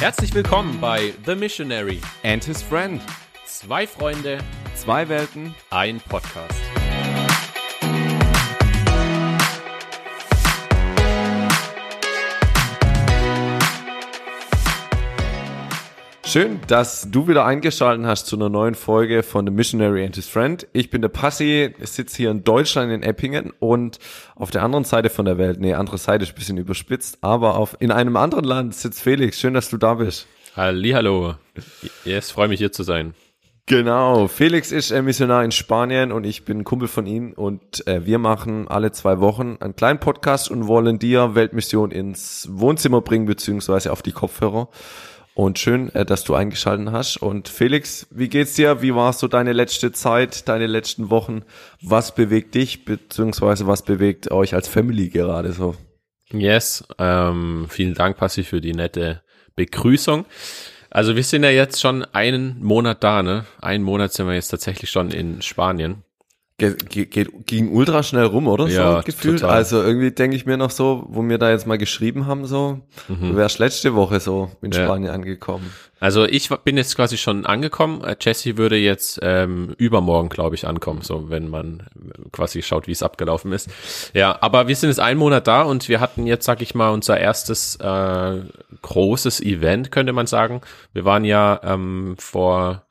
[0.00, 2.00] Herzlich willkommen bei The Missionary.
[2.24, 3.02] And his friend.
[3.44, 4.38] Zwei Freunde,
[4.74, 5.54] Zwei Welten.
[5.68, 6.69] ein Podcast.
[16.30, 20.28] Schön, dass du wieder eingeschaltet hast zu einer neuen Folge von The Missionary and his
[20.28, 20.64] Friend.
[20.72, 23.98] Ich bin der Passi, sitze hier in Deutschland in Eppingen und
[24.36, 27.56] auf der anderen Seite von der Welt, nee, andere Seite ist ein bisschen überspitzt, aber
[27.56, 29.40] auf, in einem anderen Land sitzt Felix.
[29.40, 30.28] Schön, dass du da bist.
[30.54, 31.34] Hallihallo.
[32.04, 33.14] Yes, freue mich hier zu sein.
[33.66, 38.06] Genau, Felix ist äh, Missionar in Spanien und ich bin Kumpel von ihm und äh,
[38.06, 43.26] wir machen alle zwei Wochen einen kleinen Podcast und wollen dir Weltmission ins Wohnzimmer bringen,
[43.26, 44.68] beziehungsweise auf die Kopfhörer.
[45.40, 47.16] Und schön, äh, dass du eingeschaltet hast.
[47.16, 48.82] Und Felix, wie geht's dir?
[48.82, 51.44] Wie war so deine letzte Zeit, deine letzten Wochen?
[51.80, 55.76] Was bewegt dich, beziehungsweise was bewegt euch als Family gerade so?
[56.30, 59.22] Yes, ähm, vielen Dank, Passi, für die nette
[59.56, 60.26] Begrüßung.
[60.90, 63.46] Also wir sind ja jetzt schon einen Monat da, ne?
[63.62, 66.04] Einen Monat sind wir jetzt tatsächlich schon in Spanien.
[66.60, 68.68] Ge ge geht, ging ultra schnell rum, oder?
[68.68, 69.40] Ja, so gefühlt.
[69.40, 69.56] total.
[69.56, 72.80] Also irgendwie denke ich mir noch so, wo wir da jetzt mal geschrieben haben, so,
[73.08, 74.74] du wärst letzte Woche so in Mhm.
[74.76, 74.84] Ja.
[74.84, 75.72] Spanien angekommen.
[76.00, 78.04] Also ich bin jetzt quasi schon angekommen.
[78.04, 82.86] Äh, Jesse würde jetzt ähm, übermorgen, glaube ich, ankommen, so wenn man äh, quasi schaut,
[82.86, 83.68] wie es abgelaufen ist.
[84.14, 86.90] Ja, aber wir sind jetzt einen Monat da und wir hatten jetzt, sag ich mal,
[86.90, 88.40] unser erstes äh,
[88.82, 90.60] großes Event, könnte man sagen.
[90.92, 92.84] Wir waren ja ähm, vor,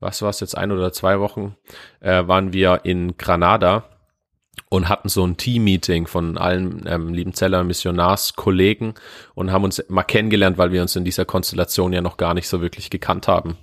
[0.00, 1.56] was war es jetzt, ein oder zwei Wochen,
[2.00, 3.84] äh, waren wir in Granada
[4.68, 8.94] und hatten so ein Team-Meeting von allen ähm, Liebenzeller Missionarskollegen
[9.34, 12.48] und haben uns mal kennengelernt, weil wir uns in dieser Konstellation ja noch gar nicht
[12.48, 13.58] so wirklich gekannt haben.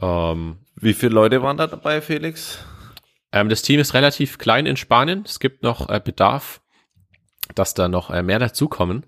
[0.00, 2.58] Ähm, Wie viele Leute waren da dabei, Felix?
[3.32, 5.22] ähm, das Team ist relativ klein in Spanien.
[5.26, 6.60] Es gibt noch äh, Bedarf,
[7.54, 9.04] dass da noch äh, mehr dazukommen.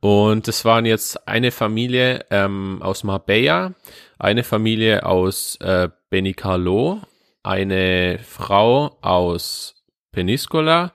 [0.00, 3.74] Und es waren jetzt eine Familie ähm, aus Marbella,
[4.18, 7.00] eine Familie aus äh, Benicarlo,
[7.42, 9.76] eine Frau aus
[10.12, 10.92] Peniscola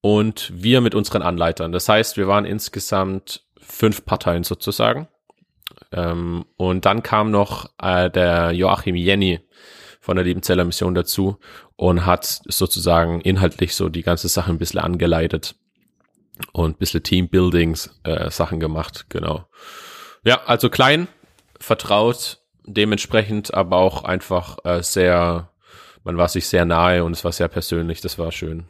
[0.00, 1.72] und wir mit unseren Anleitern.
[1.72, 5.08] Das heißt, wir waren insgesamt fünf Parteien sozusagen.
[5.92, 9.40] Ähm, und dann kam noch äh, der Joachim Jenny
[10.00, 11.38] von der Liebenzeller Mission dazu
[11.76, 15.54] und hat sozusagen inhaltlich so die ganze Sache ein bisschen angeleitet
[16.52, 19.46] und ein bisschen Teambuildings äh, Sachen gemacht, genau.
[20.24, 21.08] Ja, also klein,
[21.58, 22.39] vertraut,
[22.74, 25.50] dementsprechend aber auch einfach äh, sehr,
[26.04, 28.66] man war sich sehr nahe und es war sehr persönlich, das war schön.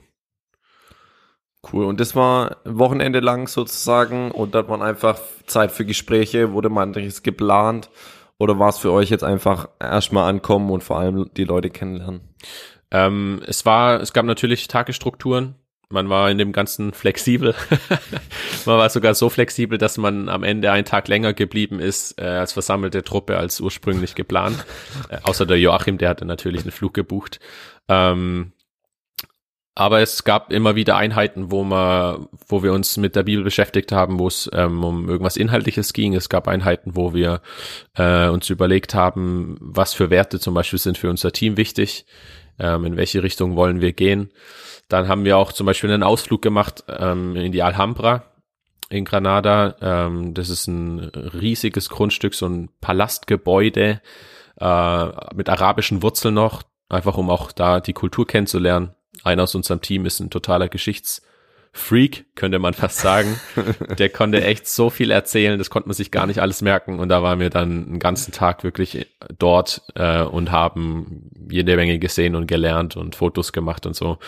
[1.73, 1.85] Cool.
[1.85, 7.23] Und das war Wochenende lang sozusagen und dann waren einfach Zeit für Gespräche, wurde manches
[7.23, 7.91] geplant
[8.39, 12.23] oder war es für euch jetzt einfach erstmal ankommen und vor allem die Leute kennenlernen?
[12.91, 15.55] Ähm, es war, es gab natürlich Tagesstrukturen.
[15.93, 17.53] Man war in dem Ganzen flexibel.
[18.65, 22.27] man war sogar so flexibel, dass man am Ende einen Tag länger geblieben ist äh,
[22.27, 24.65] als versammelte Truppe als ursprünglich geplant.
[25.09, 27.41] Äh, außer der Joachim, der hatte natürlich einen Flug gebucht.
[27.89, 28.53] Ähm,
[29.75, 33.93] aber es gab immer wieder Einheiten, wo wir, wo wir uns mit der Bibel beschäftigt
[33.93, 36.15] haben, wo es ähm, um irgendwas Inhaltliches ging.
[36.15, 37.41] Es gab Einheiten, wo wir
[37.97, 42.05] äh, uns überlegt haben, was für Werte zum Beispiel sind für unser Team wichtig,
[42.59, 44.31] ähm, in welche Richtung wollen wir gehen.
[44.91, 48.25] Dann haben wir auch zum Beispiel einen Ausflug gemacht ähm, in die Alhambra
[48.91, 49.77] in Granada.
[49.81, 54.03] Ähm, das ist ein riesiges Grundstück, so ein Palastgebäude
[54.61, 58.95] äh, mit arabischen Wurzeln noch, einfach um auch da die Kultur kennenzulernen.
[59.23, 60.69] Einer aus unserem Team ist ein totaler
[61.73, 63.41] Geschichtsfreak, könnte man fast sagen.
[63.99, 66.99] Der konnte echt so viel erzählen, das konnte man sich gar nicht alles merken.
[66.99, 69.07] Und da waren wir dann einen ganzen Tag wirklich
[69.39, 74.19] dort äh, und haben jede Menge gesehen und gelernt und Fotos gemacht und so.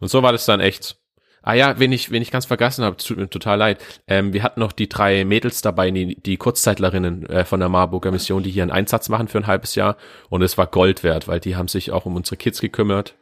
[0.00, 0.96] Und so war das dann echt.
[1.44, 3.82] Ah ja, wen ich, wen ich ganz vergessen habe, tut mir total leid.
[4.06, 8.12] Ähm, wir hatten noch die drei Mädels dabei, die, die Kurzzeitlerinnen äh, von der Marburger
[8.12, 9.96] Mission, die hier einen Einsatz machen für ein halbes Jahr.
[10.28, 13.16] Und es war Gold wert, weil die haben sich auch um unsere Kids gekümmert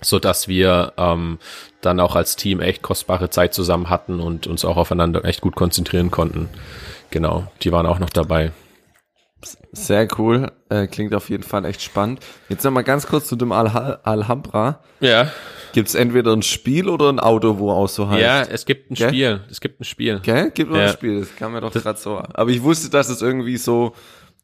[0.00, 1.38] so dass wir ähm,
[1.80, 5.56] dann auch als Team echt kostbare Zeit zusammen hatten und uns auch aufeinander echt gut
[5.56, 6.48] konzentrieren konnten.
[7.10, 8.52] Genau, die waren auch noch dabei.
[9.72, 10.50] Sehr cool.
[10.70, 12.20] Äh, klingt auf jeden Fall echt spannend.
[12.48, 14.80] Jetzt noch mal ganz kurz zu dem Al Alhambra.
[15.00, 15.30] Ja,
[15.72, 18.22] Gibt es entweder ein Spiel oder ein Auto, wo auch so heißt?
[18.22, 19.08] ja, es gibt ein Gell?
[19.08, 20.20] Spiel, es gibt ein Spiel.
[20.20, 20.50] Gell?
[20.52, 20.86] Gibt noch Ja.
[20.86, 22.16] ein Spiel, das kam mir doch gerade so.
[22.32, 23.92] Aber ich wusste, dass es irgendwie so,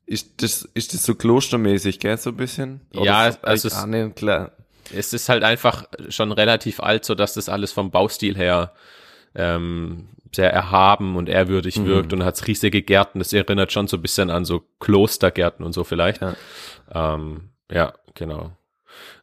[0.04, 2.82] ist das, ist das so klostermäßig, gell, so ein bisschen?
[2.92, 4.52] Ja, so- also es- ah, nee, klar.
[4.94, 8.72] Es ist halt einfach schon relativ alt, so dass das alles vom Baustil her
[9.34, 11.86] ähm, sehr erhaben und ehrwürdig Mhm.
[11.86, 13.18] wirkt und hat riesige Gärten.
[13.18, 16.22] Das erinnert schon so ein bisschen an so Klostergärten und so vielleicht.
[16.22, 16.34] Ja.
[16.94, 18.52] Ähm, ja, genau.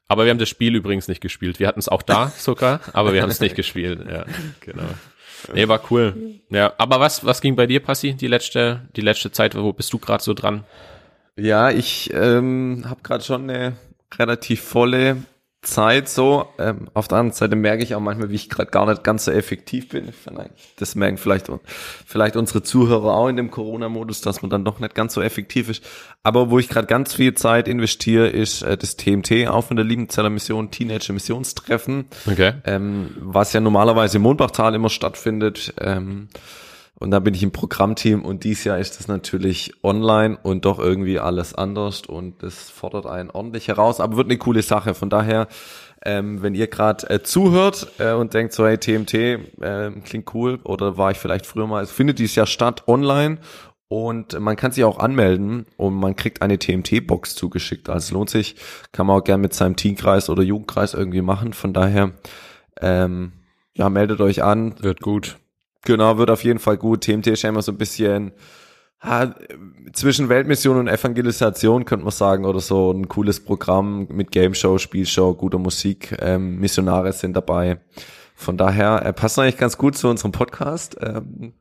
[0.07, 1.59] Aber wir haben das Spiel übrigens nicht gespielt.
[1.59, 3.99] Wir hatten es auch da sogar, aber wir haben es nicht gespielt.
[4.09, 4.25] Ja,
[4.59, 4.83] genau.
[5.53, 6.41] Nee, war cool.
[6.49, 9.55] Ja, aber was, was ging bei dir, Passi, die letzte, die letzte Zeit?
[9.55, 10.65] Wo bist du gerade so dran?
[11.37, 13.77] Ja, ich ähm, habe gerade schon eine
[14.17, 15.23] relativ volle
[15.61, 16.47] Zeit so.
[16.57, 19.25] Ähm, auf der anderen Seite merke ich auch manchmal, wie ich gerade gar nicht ganz
[19.25, 20.13] so effektiv bin.
[20.77, 21.47] Das merken vielleicht,
[22.05, 25.69] vielleicht unsere Zuhörer auch in dem Corona-Modus, dass man dann doch nicht ganz so effektiv
[25.69, 25.83] ist.
[26.23, 29.85] Aber wo ich gerade ganz viel Zeit investiere, ist äh, das TMT, auch von der
[29.85, 32.05] Liebenzeller Mission, Teenager Missionstreffen.
[32.25, 32.53] Okay.
[32.63, 35.73] Ähm, was ja normalerweise im Mondbachtal immer stattfindet.
[35.79, 36.29] Ähm,
[36.99, 40.79] und da bin ich im Programmteam und dieses Jahr ist das natürlich online und doch
[40.79, 44.93] irgendwie alles anders und das fordert einen ordentlich heraus, aber wird eine coole Sache.
[44.93, 45.47] Von daher,
[46.05, 50.59] ähm, wenn ihr gerade äh, zuhört äh, und denkt so, hey, TMT äh, klingt cool
[50.63, 53.37] oder war ich vielleicht früher mal, es findet dieses Jahr statt online
[53.87, 57.89] und man kann sich auch anmelden und man kriegt eine TMT-Box zugeschickt.
[57.89, 58.55] Also lohnt sich,
[58.91, 61.53] kann man auch gerne mit seinem Teamkreis oder Jugendkreis irgendwie machen.
[61.53, 62.11] Von daher,
[62.81, 63.31] ähm,
[63.73, 64.75] ja, meldet euch an.
[64.83, 65.37] Wird gut.
[65.85, 67.01] Genau, wird auf jeden Fall gut.
[67.01, 68.33] TMT ist ja immer so ein bisschen
[69.01, 69.33] ha,
[69.93, 74.77] zwischen Weltmission und Evangelisation, könnte man sagen, oder so ein cooles Programm mit Game Show,
[74.77, 76.15] Spielshow, guter Musik.
[76.19, 77.79] Ähm, Missionare sind dabei.
[78.35, 80.97] Von daher äh, passt eigentlich ganz gut zu unserem Podcast.
[81.01, 81.53] Ähm,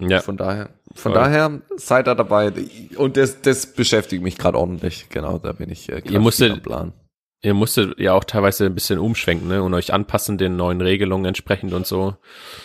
[0.00, 0.20] ja.
[0.20, 1.20] Von daher, von Voll.
[1.20, 2.52] daher seid da dabei.
[2.96, 5.08] Und das, das beschäftigt mich gerade ordentlich.
[5.10, 6.92] Genau, da bin ich äh, Ihr musstet, am Plan.
[7.40, 9.62] Ihr musstet ja auch teilweise ein bisschen umschwenken ne?
[9.62, 12.16] und euch anpassen den neuen Regelungen entsprechend und so.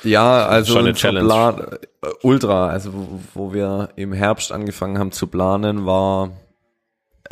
[0.04, 1.28] Ja, also schon eine Challenge.
[1.28, 6.32] Plan, äh, ultra, also wo, wo, wir im Herbst angefangen haben zu planen, war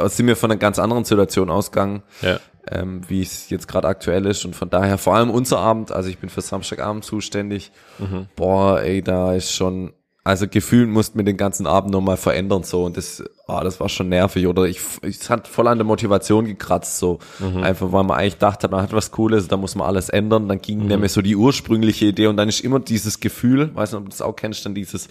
[0.05, 2.39] sind wir von einer ganz anderen Situation ausgegangen, ja.
[2.67, 6.09] ähm, wie es jetzt gerade aktuell ist und von daher vor allem unser Abend, also
[6.09, 7.71] ich bin für Samstagabend zuständig.
[7.99, 8.27] Mhm.
[8.35, 12.83] Boah, ey, da ist schon also gefühlt mussten wir den ganzen Abend nochmal verändern so
[12.83, 16.45] und das, ah, das war schon nervig oder ich, ich hat voll an der Motivation
[16.45, 17.63] gekratzt so, mhm.
[17.63, 20.61] einfach weil man eigentlich dachte, man hat was Cooles, da muss man alles ändern, dann
[20.61, 20.87] ging mhm.
[20.87, 24.09] nämlich so die ursprüngliche Idee und dann ist immer dieses Gefühl, weiß nicht, ob du
[24.11, 25.09] das auch kennst, dann dieses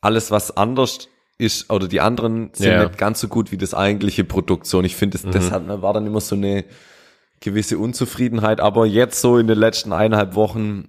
[0.00, 1.08] alles was anders
[1.38, 2.84] ist oder die anderen sind ja.
[2.84, 5.30] nicht ganz so gut wie das eigentliche Produkt so und ich finde, das, mhm.
[5.30, 6.64] das hat, war dann immer so eine
[7.38, 10.88] gewisse Unzufriedenheit, aber jetzt so in den letzten eineinhalb Wochen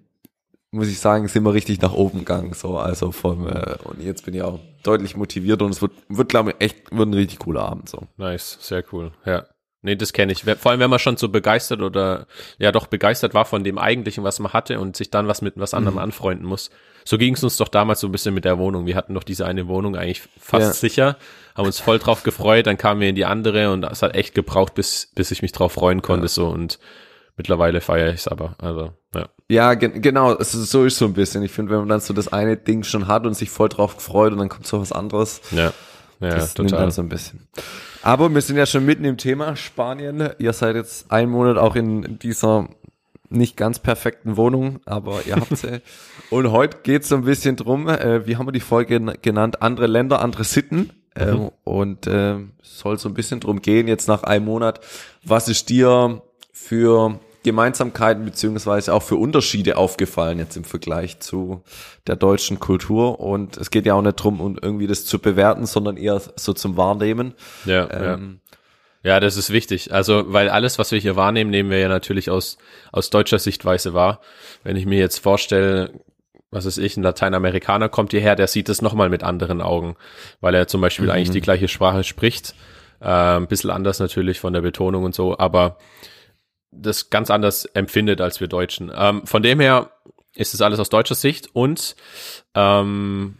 [0.73, 2.53] muss ich sagen, sind wir richtig nach oben gegangen.
[2.53, 6.29] So, also vom, äh, und jetzt bin ich auch deutlich motiviert und es wird, wird
[6.29, 7.89] glaube ich, echt, wird ein richtig cooler Abend.
[7.89, 8.07] So.
[8.17, 9.11] Nice, sehr cool.
[9.25, 9.45] Ja.
[9.85, 10.43] Nee, das kenne ich.
[10.43, 12.25] Vor allem, wenn man schon so begeistert oder
[12.57, 15.55] ja doch begeistert war von dem eigentlichen, was man hatte und sich dann was mit
[15.57, 16.03] was anderem mhm.
[16.03, 16.69] anfreunden muss.
[17.03, 18.85] So ging es uns doch damals so ein bisschen mit der Wohnung.
[18.85, 20.73] Wir hatten doch diese eine Wohnung eigentlich fast ja.
[20.73, 21.17] sicher,
[21.53, 24.33] haben uns voll drauf gefreut, dann kamen wir in die andere und es hat echt
[24.33, 26.25] gebraucht, bis, bis ich mich drauf freuen konnte.
[26.25, 26.29] Ja.
[26.29, 26.79] So und
[27.35, 28.55] mittlerweile feiere ich es aber.
[28.59, 28.93] Also,
[29.49, 29.73] ja.
[29.73, 31.43] Ge genau, es ist, so ist so ein bisschen.
[31.43, 33.95] Ich finde, wenn man dann so das eine Ding schon hat und sich voll drauf
[33.99, 35.41] freut und dann kommt so was anderes.
[35.51, 35.73] Ja.
[36.19, 36.71] Ja, das total.
[36.71, 37.47] nimmt dann so ein bisschen.
[38.01, 40.29] Aber wir sind ja schon mitten im Thema Spanien.
[40.39, 42.69] Ihr seid jetzt einen Monat auch in dieser
[43.29, 45.81] nicht ganz perfekten Wohnung, aber ihr habt sie.
[46.29, 49.61] und heute geht es so ein bisschen drum, äh, wie haben wir die Folge genannt?
[49.61, 50.91] Andere Länder, andere Sitten.
[51.15, 51.51] Ähm, mhm.
[51.63, 54.79] und äh, soll so ein bisschen drum gehen, jetzt nach einem Monat.
[55.23, 61.61] Was ist dir für Gemeinsamkeiten beziehungsweise auch für Unterschiede aufgefallen jetzt im Vergleich zu
[62.07, 63.19] der deutschen Kultur.
[63.19, 66.53] Und es geht ja auch nicht drum, um irgendwie das zu bewerten, sondern eher so
[66.53, 67.33] zum Wahrnehmen.
[67.65, 68.39] Ja, ähm,
[69.03, 69.11] ja.
[69.11, 69.93] ja, das ist wichtig.
[69.93, 72.57] Also, weil alles, was wir hier wahrnehmen, nehmen wir ja natürlich aus,
[72.91, 74.21] aus deutscher Sichtweise wahr.
[74.63, 75.91] Wenn ich mir jetzt vorstelle,
[76.49, 79.95] was ist ich, ein Lateinamerikaner kommt hierher, der sieht es nochmal mit anderen Augen,
[80.39, 81.11] weil er zum Beispiel mhm.
[81.11, 82.55] eigentlich die gleiche Sprache spricht.
[83.01, 85.77] Äh, ein bisschen anders natürlich von der Betonung und so, aber
[86.75, 88.91] das ganz anders empfindet als wir Deutschen.
[88.95, 89.91] Ähm, von dem her
[90.35, 91.95] ist es alles aus deutscher Sicht und
[92.55, 93.37] ähm,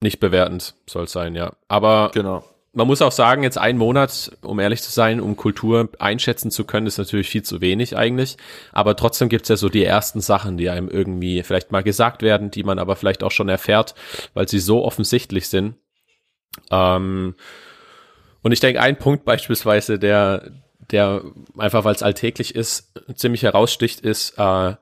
[0.00, 1.54] nicht bewertend soll es sein, ja.
[1.66, 2.44] Aber genau.
[2.72, 6.64] man muss auch sagen, jetzt ein Monat, um ehrlich zu sein, um Kultur einschätzen zu
[6.64, 8.36] können, ist natürlich viel zu wenig eigentlich.
[8.72, 12.50] Aber trotzdem gibt's ja so die ersten Sachen, die einem irgendwie vielleicht mal gesagt werden,
[12.50, 13.94] die man aber vielleicht auch schon erfährt,
[14.34, 15.76] weil sie so offensichtlich sind.
[16.70, 17.34] Ähm,
[18.42, 20.52] und ich denke, ein Punkt beispielsweise, der,
[20.90, 21.22] der
[21.56, 24.74] einfach, weil es alltäglich ist, ziemlich heraussticht, ist, äh,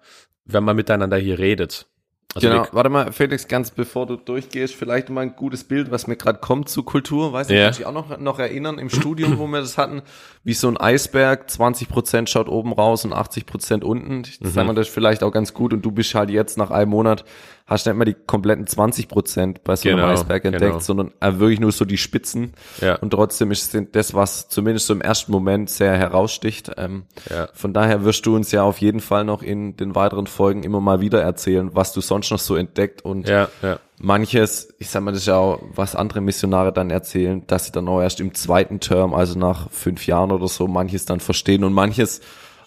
[0.45, 1.87] wenn man miteinander hier redet.
[2.35, 6.07] Also genau, warte mal, Felix, ganz bevor du durchgehst, vielleicht mal ein gutes Bild, was
[6.07, 7.35] mir gerade kommt zu Kultur.
[7.35, 7.71] Weiß nicht, yeah.
[7.71, 10.01] kann ich auch noch, noch erinnern, im Studium, wo wir das hatten,
[10.43, 14.23] wie so ein Eisberg, 20 Prozent schaut oben raus und 80 Prozent unten.
[14.27, 14.49] Ich mhm.
[14.49, 16.91] sag mal, das ist vielleicht auch ganz gut und du bist halt jetzt nach einem
[16.91, 17.27] Monat
[17.73, 20.79] hast nicht mehr die kompletten 20 Prozent bei so einem genau, Eisberg entdeckt, genau.
[20.79, 22.53] sondern äh, wirklich nur so die Spitzen.
[22.81, 22.97] Ja.
[22.97, 26.71] Und trotzdem ist das, was zumindest so im ersten Moment sehr heraussticht.
[26.77, 27.49] Ähm, ja.
[27.55, 30.81] Von daher wirst du uns ja auf jeden Fall noch in den weiteren Folgen immer
[30.81, 33.79] mal wieder erzählen, was du sonst noch so entdeckt und ja, ja.
[33.99, 37.73] manches, ich sag mal, das ist ja auch, was andere Missionare dann erzählen, dass sie
[37.73, 41.65] dann auch erst im zweiten Term, also nach fünf Jahren oder so, manches dann verstehen
[41.65, 42.21] und manches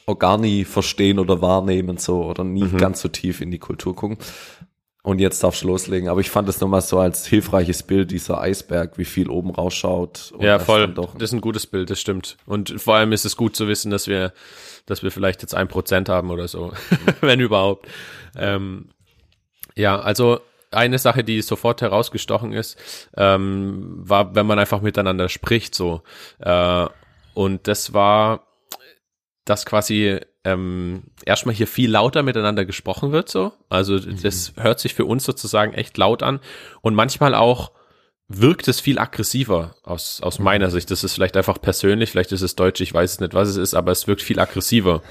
[0.06, 2.78] auch gar nie verstehen oder wahrnehmen so oder nie mhm.
[2.78, 4.18] ganz so tief in die Kultur gucken.
[5.06, 6.10] Und jetzt darfst du loslegen.
[6.10, 10.34] Aber ich fand das nochmal so als hilfreiches Bild, dieser Eisberg, wie viel oben rausschaut.
[10.40, 10.88] Ja, voll.
[10.88, 12.38] Das ist ein gutes Bild, das stimmt.
[12.48, 14.34] Und vor allem ist es gut zu wissen, dass wir,
[14.88, 16.74] dass wir vielleicht jetzt ein Prozent haben oder so,
[17.22, 17.88] wenn überhaupt.
[18.36, 18.90] Ähm,
[19.76, 20.40] ja, also
[20.72, 22.76] eine Sache, die sofort herausgestochen ist,
[23.16, 26.02] ähm, war, wenn man einfach miteinander spricht, so.
[26.40, 26.88] Äh,
[27.36, 28.48] und das war,
[29.46, 33.52] dass quasi ähm, erstmal hier viel lauter miteinander gesprochen wird, so.
[33.68, 34.22] Also mhm.
[34.22, 36.40] das hört sich für uns sozusagen echt laut an
[36.82, 37.72] und manchmal auch
[38.28, 40.90] wirkt es viel aggressiver aus, aus meiner Sicht.
[40.90, 43.58] Das ist vielleicht einfach persönlich, vielleicht ist es deutsch, ich weiß es nicht, was es
[43.58, 45.04] ist, aber es wirkt viel aggressiver.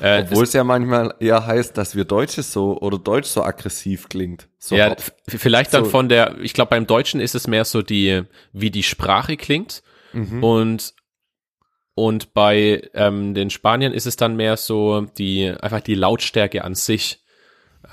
[0.00, 4.08] Äh, Obwohl es ja manchmal eher heißt, dass wir Deutsche so oder Deutsch so aggressiv
[4.08, 4.48] klingt.
[4.58, 4.94] So ja,
[5.28, 5.90] vielleicht dann so.
[5.90, 9.82] von der, ich glaube beim Deutschen ist es mehr so die, wie die Sprache klingt
[10.12, 10.42] mhm.
[10.42, 10.94] und
[11.94, 16.74] und bei ähm, den Spaniern ist es dann mehr so die einfach die Lautstärke an
[16.74, 17.20] sich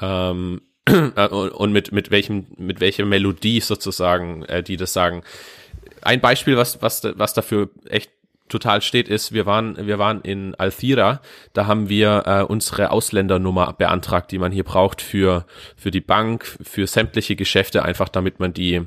[0.01, 0.62] ähm,
[1.29, 5.24] und mit mit welchem mit welcher Melodie sozusagen äh, die das sagen.
[6.01, 8.12] Ein Beispiel, was was was dafür echt
[8.50, 11.22] total steht, ist, wir waren wir waren in Althira,
[11.53, 15.46] da haben wir äh, unsere Ausländernummer beantragt, die man hier braucht für
[15.77, 18.81] für die Bank, für sämtliche Geschäfte, einfach damit man die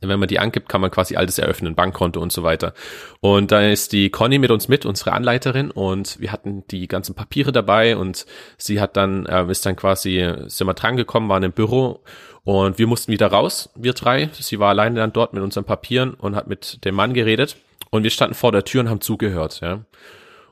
[0.00, 2.72] wenn man die angibt, kann man quasi alles eröffnen, Bankkonto und so weiter.
[3.20, 7.14] Und da ist die Conny mit uns mit, unsere Anleiterin, und wir hatten die ganzen
[7.14, 11.42] Papiere dabei und sie hat dann, äh, ist dann quasi, sind wir dran gekommen, waren
[11.42, 12.02] im Büro
[12.44, 14.30] und wir mussten wieder raus, wir drei.
[14.32, 17.56] Sie war alleine dann dort mit unseren Papieren und hat mit dem Mann geredet
[17.90, 19.84] und wir standen vor der Tür und haben zugehört, ja.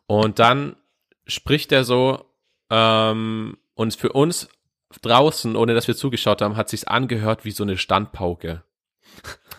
[0.06, 0.76] Und dann
[1.26, 2.24] spricht er so,
[2.70, 4.48] ähm, und für uns
[5.02, 8.62] draußen, ohne dass wir zugeschaut haben, hat sich's angehört wie so eine Standpauke.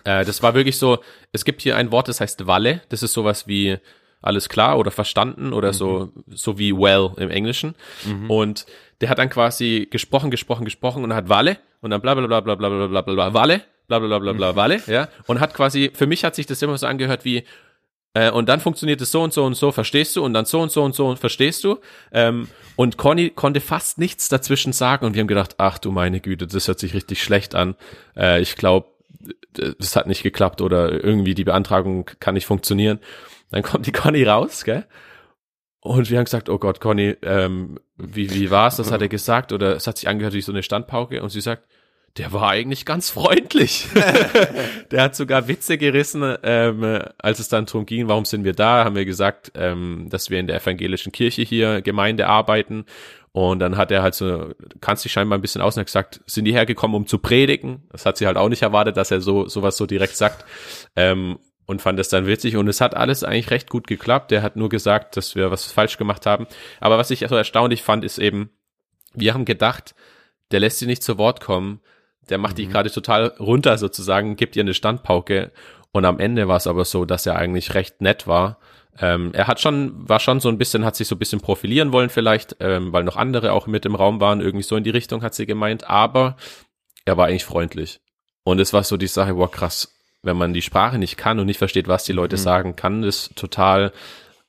[0.04, 1.00] Äh, das war wirklich so,
[1.32, 2.82] es gibt hier ein Wort, das heißt Walle.
[2.90, 3.78] Das ist sowas wie
[4.22, 5.74] alles klar oder verstanden oder mhm.
[5.74, 7.76] so, so wie well im Englischen.
[8.06, 8.30] Mhm.
[8.30, 8.66] Und
[9.02, 12.42] der hat dann quasi gesprochen, gesprochen, gesprochen und hat Walle und dann bla bla bla
[12.42, 15.08] bla bla bla bla bla Walle, bla bla bla bla Walle, ja.
[15.28, 17.46] Und hat quasi, für mich hat sich das immer so angehört wie,
[18.14, 20.24] äh, und dann funktioniert es so und so und so, verstehst du?
[20.24, 21.80] Und dann so und so und so und verstehst du?
[22.12, 26.20] Ähm, und Conny konnte fast nichts dazwischen sagen und wir haben gedacht, ach du meine
[26.20, 27.76] Güte, das hört sich richtig schlecht an.
[28.18, 28.88] Äh, ich glaube,
[29.54, 33.00] das hat nicht geklappt oder irgendwie die Beantragung kann nicht funktionieren.
[33.52, 34.86] Dann kommt die Conny raus, gell?
[35.82, 38.78] Und wir haben gesagt, oh Gott, Conny, ähm, wie, wie war's?
[38.78, 41.42] Das hat er gesagt oder es hat sich angehört wie so eine Standpauke und sie
[41.42, 41.64] sagt,
[42.18, 43.88] der war eigentlich ganz freundlich.
[44.92, 48.84] der hat sogar Witze gerissen, ähm, als es dann darum ging, warum sind wir da,
[48.84, 52.86] haben wir gesagt, ähm, dass wir in der evangelischen Kirche hier Gemeinde arbeiten
[53.32, 56.22] und dann hat er halt so, kannst dich scheinbar ein bisschen aus und hat gesagt,
[56.26, 57.88] sind die hergekommen, um zu predigen?
[57.92, 60.46] Das hat sie halt auch nicht erwartet, dass er so sowas so direkt sagt.
[60.96, 62.56] Ähm, und fand es dann witzig.
[62.56, 64.32] Und es hat alles eigentlich recht gut geklappt.
[64.32, 66.48] Der hat nur gesagt, dass wir was falsch gemacht haben.
[66.80, 68.50] Aber was ich so erstaunlich fand, ist eben,
[69.14, 69.94] wir haben gedacht,
[70.50, 71.82] der lässt sie nicht zu Wort kommen.
[72.32, 72.64] Der macht mhm.
[72.64, 75.52] dich gerade total runter sozusagen, gibt ihr eine Standpauke.
[75.92, 78.58] Und am Ende war es aber so, dass er eigentlich recht nett war
[78.98, 81.92] ähm, er hat schon, war schon so ein bisschen, hat sich so ein bisschen profilieren
[81.92, 84.90] wollen vielleicht, ähm, weil noch andere auch mit im Raum waren, irgendwie so in die
[84.90, 86.36] Richtung hat sie gemeint, aber
[87.06, 88.02] er war eigentlich freundlich.
[88.44, 91.46] Und es war so die Sache, boah krass, wenn man die Sprache nicht kann und
[91.46, 92.42] nicht versteht, was die Leute mhm.
[92.42, 93.92] sagen, kann das total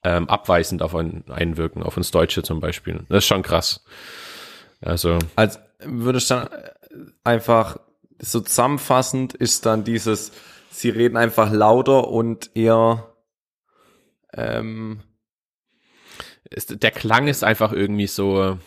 [0.02, 3.04] ähm, abweisend auf einen einwirken, auf uns Deutsche zum Beispiel.
[3.08, 3.84] Das ist schon krass.
[4.80, 5.18] Also.
[5.36, 6.48] Als würde ich dann
[7.24, 7.78] einfach
[8.18, 10.32] so zusammenfassend ist dann dieses,
[10.70, 13.09] sie reden einfach lauter und eher
[14.34, 15.00] ähm,
[16.48, 18.58] ist, der Klang ist einfach irgendwie so.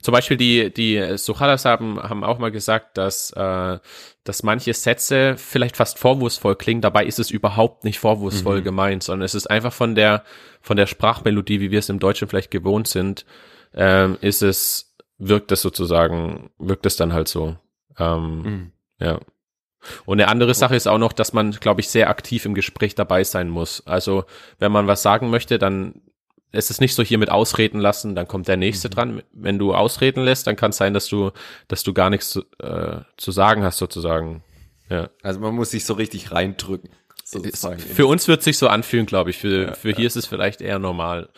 [0.00, 3.78] Zum Beispiel die die Suchalas haben haben auch mal gesagt, dass äh,
[4.24, 6.80] dass manche Sätze vielleicht fast vorwurfsvoll klingen.
[6.80, 8.64] Dabei ist es überhaupt nicht vorwurfsvoll mhm.
[8.64, 10.24] gemeint, sondern es ist einfach von der
[10.60, 13.24] von der Sprachmelodie, wie wir es im Deutschen vielleicht gewohnt sind,
[13.74, 17.56] ähm, ist es wirkt es sozusagen wirkt es dann halt so.
[17.96, 18.72] Ähm, mhm.
[18.98, 19.20] Ja.
[20.04, 22.94] Und eine andere Sache ist auch noch, dass man, glaube ich, sehr aktiv im Gespräch
[22.94, 23.86] dabei sein muss.
[23.86, 24.24] Also
[24.58, 26.02] wenn man was sagen möchte, dann
[26.52, 28.92] ist es nicht so hier mit Ausreden lassen, dann kommt der nächste mhm.
[28.92, 29.22] dran.
[29.32, 31.30] Wenn du ausreden lässt, dann kann es sein, dass du,
[31.68, 34.44] dass du gar nichts zu, äh, zu sagen hast, sozusagen.
[34.88, 35.08] Ja.
[35.22, 36.90] Also man muss sich so richtig reindrücken.
[37.24, 37.78] Sozusagen.
[37.78, 39.38] Für uns wird sich so anfühlen, glaube ich.
[39.38, 39.96] Für, ja, für ja.
[39.96, 41.30] hier ist es vielleicht eher normal.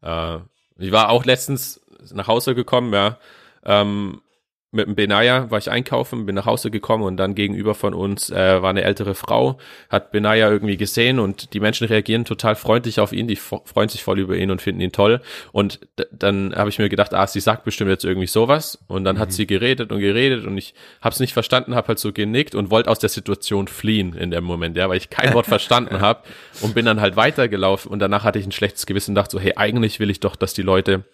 [0.00, 0.38] Äh,
[0.78, 1.80] ich war auch letztens
[2.12, 3.18] nach Hause gekommen, ja.
[3.64, 4.22] Ähm,
[4.72, 8.30] mit dem Benaya war ich einkaufen, bin nach Hause gekommen und dann gegenüber von uns
[8.30, 9.58] äh, war eine ältere Frau,
[9.90, 14.02] hat Benaya irgendwie gesehen und die Menschen reagieren total freundlich auf ihn, die freuen sich
[14.02, 15.20] voll über ihn und finden ihn toll.
[15.52, 18.78] Und dann habe ich mir gedacht, ah, sie sagt bestimmt jetzt irgendwie sowas.
[18.88, 19.20] Und dann mhm.
[19.20, 22.54] hat sie geredet und geredet und ich habe es nicht verstanden, habe halt so genickt
[22.54, 26.00] und wollte aus der Situation fliehen in dem Moment, ja, weil ich kein Wort verstanden
[26.00, 26.22] habe
[26.62, 29.40] und bin dann halt weitergelaufen und danach hatte ich ein schlechtes Gewissen und dachte so,
[29.40, 31.04] hey, eigentlich will ich doch, dass die Leute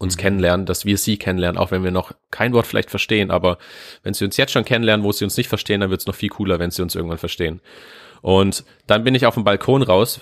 [0.00, 0.20] uns mhm.
[0.20, 3.58] kennenlernen, dass wir sie kennenlernen, auch wenn wir noch kein Wort vielleicht verstehen, aber
[4.02, 6.14] wenn sie uns jetzt schon kennenlernen, wo sie uns nicht verstehen, dann wird es noch
[6.14, 7.60] viel cooler, wenn sie uns irgendwann verstehen.
[8.22, 10.20] Und dann bin ich auf dem Balkon raus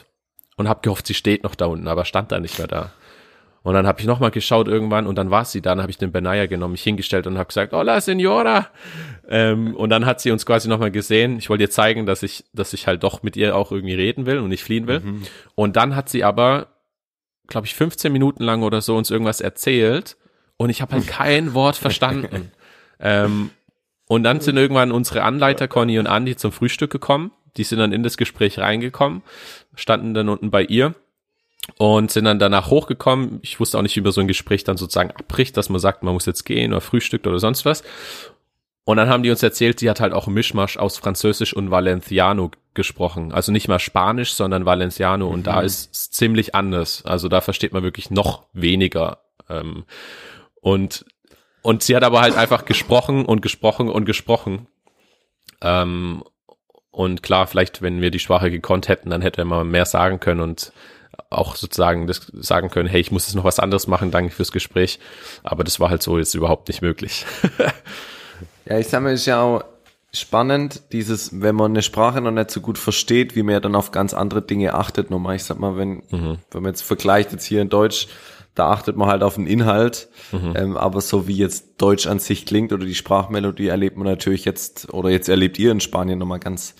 [0.56, 2.92] und habe gehofft, sie steht noch da unten, aber stand da nicht mehr da.
[3.62, 5.70] Und dann habe ich nochmal geschaut irgendwann und dann war sie da.
[5.70, 8.68] Dann habe ich den Benaya genommen, mich hingestellt und habe gesagt, hola, Senora.
[9.28, 11.38] Ähm, und dann hat sie uns quasi nochmal gesehen.
[11.38, 14.26] Ich wollte ihr zeigen, dass ich, dass ich halt doch mit ihr auch irgendwie reden
[14.26, 15.00] will und nicht fliehen will.
[15.00, 15.22] Mhm.
[15.54, 16.68] Und dann hat sie aber
[17.48, 20.16] glaube ich, 15 Minuten lang oder so uns irgendwas erzählt
[20.56, 22.52] und ich habe halt kein Wort verstanden.
[23.00, 23.50] ähm,
[24.06, 27.32] und dann sind irgendwann unsere Anleiter Conny und Andy zum Frühstück gekommen.
[27.56, 29.22] Die sind dann in das Gespräch reingekommen,
[29.74, 30.94] standen dann unten bei ihr
[31.76, 33.40] und sind dann danach hochgekommen.
[33.42, 36.02] Ich wusste auch nicht, wie man so ein Gespräch dann sozusagen abbricht, dass man sagt,
[36.02, 37.82] man muss jetzt gehen oder frühstückt oder sonst was.
[38.84, 42.50] Und dann haben die uns erzählt, sie hat halt auch Mischmasch aus Französisch und Valenciano
[42.78, 43.32] gesprochen.
[43.32, 45.26] Also nicht mal Spanisch, sondern Valenciano.
[45.26, 45.34] Mhm.
[45.34, 45.66] Und da mhm.
[45.66, 47.04] ist es ziemlich anders.
[47.04, 49.18] Also da versteht man wirklich noch weniger.
[49.50, 49.84] Ähm,
[50.62, 51.04] und,
[51.62, 54.68] und sie hat aber halt einfach gesprochen und gesprochen und gesprochen.
[55.60, 56.22] Ähm,
[56.90, 60.40] und klar, vielleicht, wenn wir die Sprache gekonnt hätten, dann hätte man mehr sagen können
[60.40, 60.72] und
[61.30, 64.52] auch sozusagen das sagen können, hey, ich muss jetzt noch was anderes machen, danke fürs
[64.52, 65.00] Gespräch.
[65.42, 67.26] Aber das war halt so jetzt überhaupt nicht möglich.
[68.68, 69.64] Ja, ich sag mal, ist ja auch
[70.12, 73.74] spannend, dieses, wenn man eine Sprache noch nicht so gut versteht, wie man ja dann
[73.74, 75.10] auf ganz andere Dinge achtet.
[75.10, 76.38] Nochmal, ich sag mal, wenn, mhm.
[76.50, 78.08] wenn man jetzt vergleicht jetzt hier in Deutsch,
[78.54, 80.54] da achtet man halt auf den Inhalt, mhm.
[80.56, 84.44] ähm, aber so wie jetzt Deutsch an sich klingt oder die Sprachmelodie erlebt man natürlich
[84.44, 86.74] jetzt, oder jetzt erlebt ihr in Spanien nochmal ganz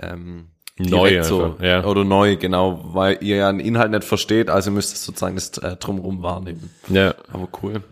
[0.00, 0.46] ähm,
[0.78, 1.84] neu so, ja.
[1.84, 5.58] oder neu, genau, weil ihr ja einen Inhalt nicht versteht, also müsst ihr sozusagen das
[5.58, 6.70] äh, drumherum wahrnehmen.
[6.88, 7.14] Ja.
[7.30, 7.82] Aber cool.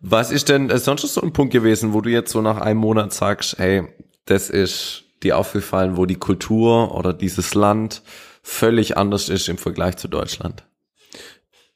[0.00, 3.12] Was ist denn sonst so ein Punkt gewesen, wo du jetzt so nach einem Monat
[3.12, 3.84] sagst, hey,
[4.24, 8.02] das ist dir aufgefallen, wo die Kultur oder dieses Land
[8.42, 10.64] völlig anders ist im Vergleich zu Deutschland?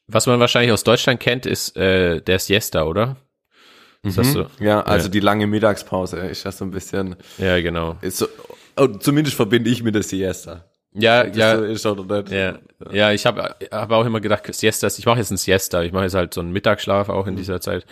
[0.07, 3.17] Was man wahrscheinlich aus Deutschland kennt, ist äh, der Siesta, oder?
[4.03, 4.23] Ist mhm.
[4.23, 4.45] so?
[4.59, 5.11] Ja, also ja.
[5.11, 7.15] die lange Mittagspause ist ja so ein bisschen.
[7.37, 7.97] Ja, genau.
[8.01, 8.27] Ist so,
[8.77, 10.65] oh, zumindest verbinde ich mit der Siesta.
[10.93, 12.57] Ja, ja, so ja,
[12.91, 16.05] ja, ich habe hab auch immer gedacht, Siestas, ich mache jetzt ein Siesta, ich mache
[16.05, 17.37] jetzt halt so einen Mittagsschlaf auch in mhm.
[17.37, 17.85] dieser Zeit.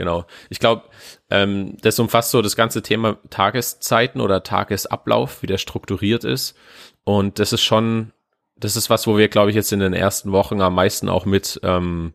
[0.00, 0.24] Genau.
[0.48, 0.84] Ich glaube,
[1.28, 6.56] ähm, das umfasst so das ganze Thema Tageszeiten oder Tagesablauf, wie der strukturiert ist.
[7.04, 8.12] Und das ist schon,
[8.56, 11.26] das ist was, wo wir, glaube ich, jetzt in den ersten Wochen am meisten auch
[11.26, 12.14] mit ähm,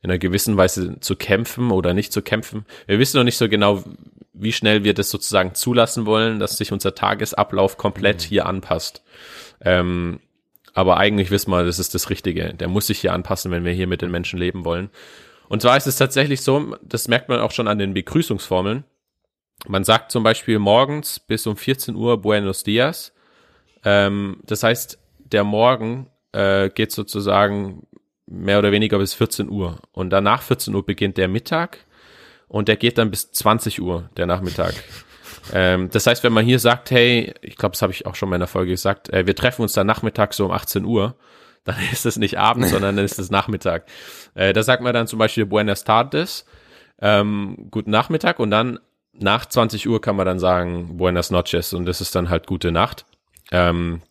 [0.00, 2.64] in einer gewissen Weise zu kämpfen oder nicht zu kämpfen.
[2.86, 3.84] Wir wissen noch nicht so genau,
[4.32, 8.28] wie schnell wir das sozusagen zulassen wollen, dass sich unser Tagesablauf komplett mhm.
[8.28, 9.02] hier anpasst.
[9.60, 10.20] Ähm,
[10.72, 12.54] aber eigentlich wissen wir, das ist das Richtige.
[12.54, 14.88] Der muss sich hier anpassen, wenn wir hier mit den Menschen leben wollen.
[15.48, 18.84] Und zwar ist es tatsächlich so, das merkt man auch schon an den Begrüßungsformeln.
[19.66, 23.12] Man sagt zum Beispiel morgens bis um 14 Uhr Buenos Dias.
[23.84, 27.86] Ähm, das heißt, der Morgen äh, geht sozusagen
[28.26, 29.80] mehr oder weniger bis 14 Uhr.
[29.92, 31.78] Und danach 14 Uhr beginnt der Mittag
[32.46, 34.74] und der geht dann bis 20 Uhr, der Nachmittag.
[35.52, 38.28] Ähm, das heißt, wenn man hier sagt, hey, ich glaube, das habe ich auch schon
[38.28, 41.14] mal in der Folge gesagt, äh, wir treffen uns dann nachmittags so um 18 Uhr,
[41.64, 43.86] dann ist es nicht Abend, sondern dann ist es Nachmittag.
[44.34, 46.44] Äh, da sagt man dann zum Beispiel Buenas tardes,
[47.00, 48.80] ähm, guten Nachmittag und dann
[49.12, 52.72] nach 20 Uhr kann man dann sagen Buenas noches und das ist dann halt gute
[52.72, 53.04] Nacht.
[53.50, 54.02] Ähm,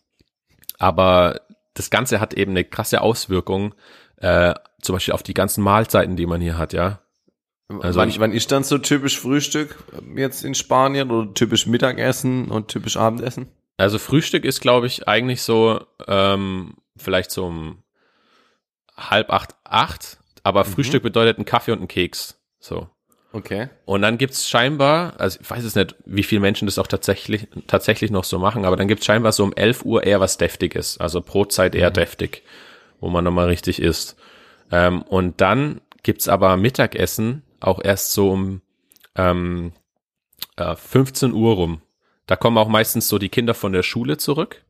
[0.78, 1.40] aber
[1.74, 3.74] das Ganze hat eben eine krasse Auswirkung,
[4.16, 7.00] äh, zum Beispiel auf die ganzen Mahlzeiten, die man hier hat, ja.
[7.80, 9.76] Also wann, wann ist dann so typisch Frühstück
[10.16, 13.48] jetzt in Spanien oder typisch Mittagessen und typisch Abendessen?
[13.76, 17.82] Also Frühstück ist, glaube ich, eigentlich so ähm, vielleicht so um
[18.96, 20.70] halb acht, acht, aber mhm.
[20.70, 22.40] Frühstück bedeutet ein Kaffee und ein Keks.
[22.58, 22.88] So.
[23.32, 23.68] Okay.
[23.84, 27.46] Und dann gibt's scheinbar, also ich weiß es nicht, wie viele Menschen das auch tatsächlich,
[27.66, 30.98] tatsächlich noch so machen, aber dann gibt's scheinbar so um 11 Uhr eher was Deftiges,
[30.98, 31.94] also Brotzeit eher mhm.
[31.94, 32.42] deftig,
[33.00, 34.16] wo man nochmal richtig isst.
[34.70, 38.62] Ähm, und dann gibt's aber Mittagessen auch erst so um
[39.14, 39.72] ähm,
[40.56, 41.82] äh, 15 Uhr rum.
[42.26, 44.62] Da kommen auch meistens so die Kinder von der Schule zurück.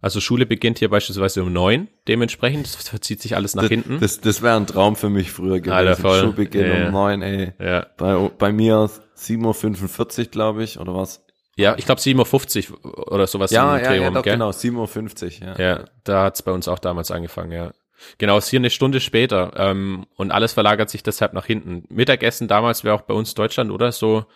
[0.00, 3.98] Also Schule beginnt hier beispielsweise um neun, dementsprechend, das verzieht sich alles nach das, hinten.
[4.00, 5.72] Das, das wäre ein Traum für mich früher gewesen.
[5.72, 6.20] Alter, voll.
[6.20, 7.54] Schulbeginn ja, um neun, ey.
[7.58, 7.86] Ja.
[7.96, 11.24] Bei, bei mir 7.45 Uhr, glaube ich, oder was?
[11.56, 13.50] Ja, ich glaube 7.50 Uhr oder sowas.
[13.50, 15.58] Ja, ja, ja, doch, genau, 7.50 Uhr, ja.
[15.58, 17.72] Ja, da hat's bei uns auch damals angefangen, ja.
[18.18, 21.84] Genau, ist hier eine Stunde später ähm, und alles verlagert sich deshalb nach hinten.
[21.88, 23.90] Mittagessen damals wäre auch bei uns Deutschland, oder?
[23.90, 24.26] So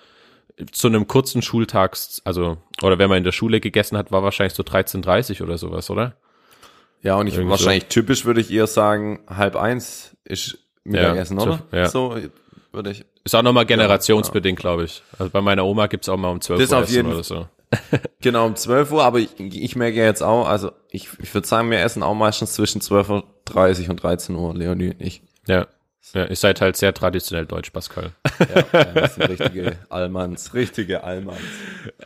[0.73, 4.55] zu einem kurzen Schultag, also, oder wenn man in der Schule gegessen hat, war wahrscheinlich
[4.55, 6.15] so 13.30 oder sowas, oder?
[7.03, 11.43] Ja, und ich Irgendwie wahrscheinlich typisch würde ich eher sagen, halb eins ist Mittagessen, Ja,
[11.45, 11.53] oder?
[11.71, 11.89] so- ja.
[11.89, 12.17] So
[12.73, 13.05] würde ich.
[13.25, 15.03] Ist auch nochmal generationsbedingt, glaube ich.
[15.19, 17.47] Also bei meiner Oma gibt's auch mal um 12 Das Uhr auf jeden oder so.
[18.21, 21.47] Genau, um 12 Uhr, aber ich, ich merke ja jetzt auch, also ich, ich würde
[21.47, 25.23] sagen, wir essen auch meistens zwischen 12.30 Uhr und 13 Uhr, Leonie und ich.
[25.47, 25.67] Ja.
[26.15, 28.13] Ja, ihr seid halt sehr traditionell deutsch, Pascal.
[28.73, 31.41] Ja, das sind richtige Allmanns, richtige Allmanns.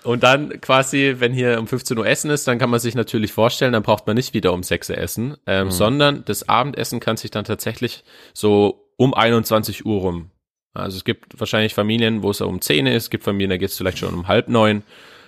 [0.02, 3.32] Und dann quasi, wenn hier um 15 Uhr Essen ist, dann kann man sich natürlich
[3.32, 7.16] vorstellen, dann braucht man nicht wieder um 6 Uhr essen, ähm, sondern das Abendessen kann
[7.16, 8.02] sich dann tatsächlich
[8.32, 10.30] so um 21 Uhr rum.
[10.74, 13.70] Also es gibt wahrscheinlich Familien, wo es um 10 ist, es gibt Familien, da geht
[13.70, 14.82] es vielleicht schon um halb neun,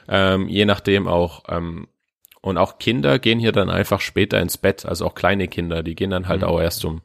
[0.09, 1.45] ähm, je nachdem auch.
[1.49, 1.87] Ähm,
[2.41, 5.95] und auch Kinder gehen hier dann einfach später ins Bett, also auch kleine Kinder, die
[5.95, 7.01] gehen dann halt auch erst um,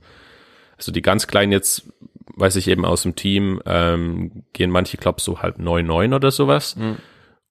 [0.81, 1.91] also die ganz kleinen jetzt,
[2.35, 6.31] weiß ich eben aus dem Team, ähm, gehen manche, glaub so halb neun, neun oder
[6.31, 6.75] sowas.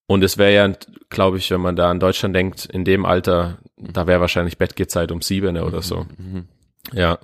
[0.06, 0.74] Und es wäre ja,
[1.10, 5.12] glaube ich, wenn man da an Deutschland denkt, in dem Alter, da wäre wahrscheinlich Bettgehzeit
[5.12, 6.06] um sieben oder so.
[6.92, 7.18] Ja,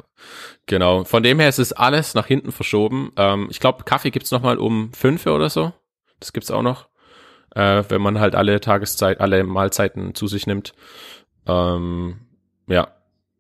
[0.67, 1.03] genau.
[1.03, 3.11] Von dem her ist es alles nach hinten verschoben.
[3.17, 5.73] Ähm, ich glaube, Kaffee gibt's noch mal um fünf oder so.
[6.21, 6.89] Das gibt's auch noch,
[7.57, 10.73] äh, wenn man halt alle Tageszeit, alle Mahlzeiten zu sich nimmt.
[11.49, 12.21] Ähm,
[12.69, 12.96] ja.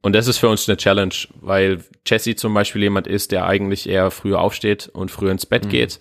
[0.06, 3.88] Und das ist für uns eine Challenge, weil Jesse zum Beispiel jemand ist, der eigentlich
[3.88, 5.98] eher früher aufsteht und früher ins Bett geht,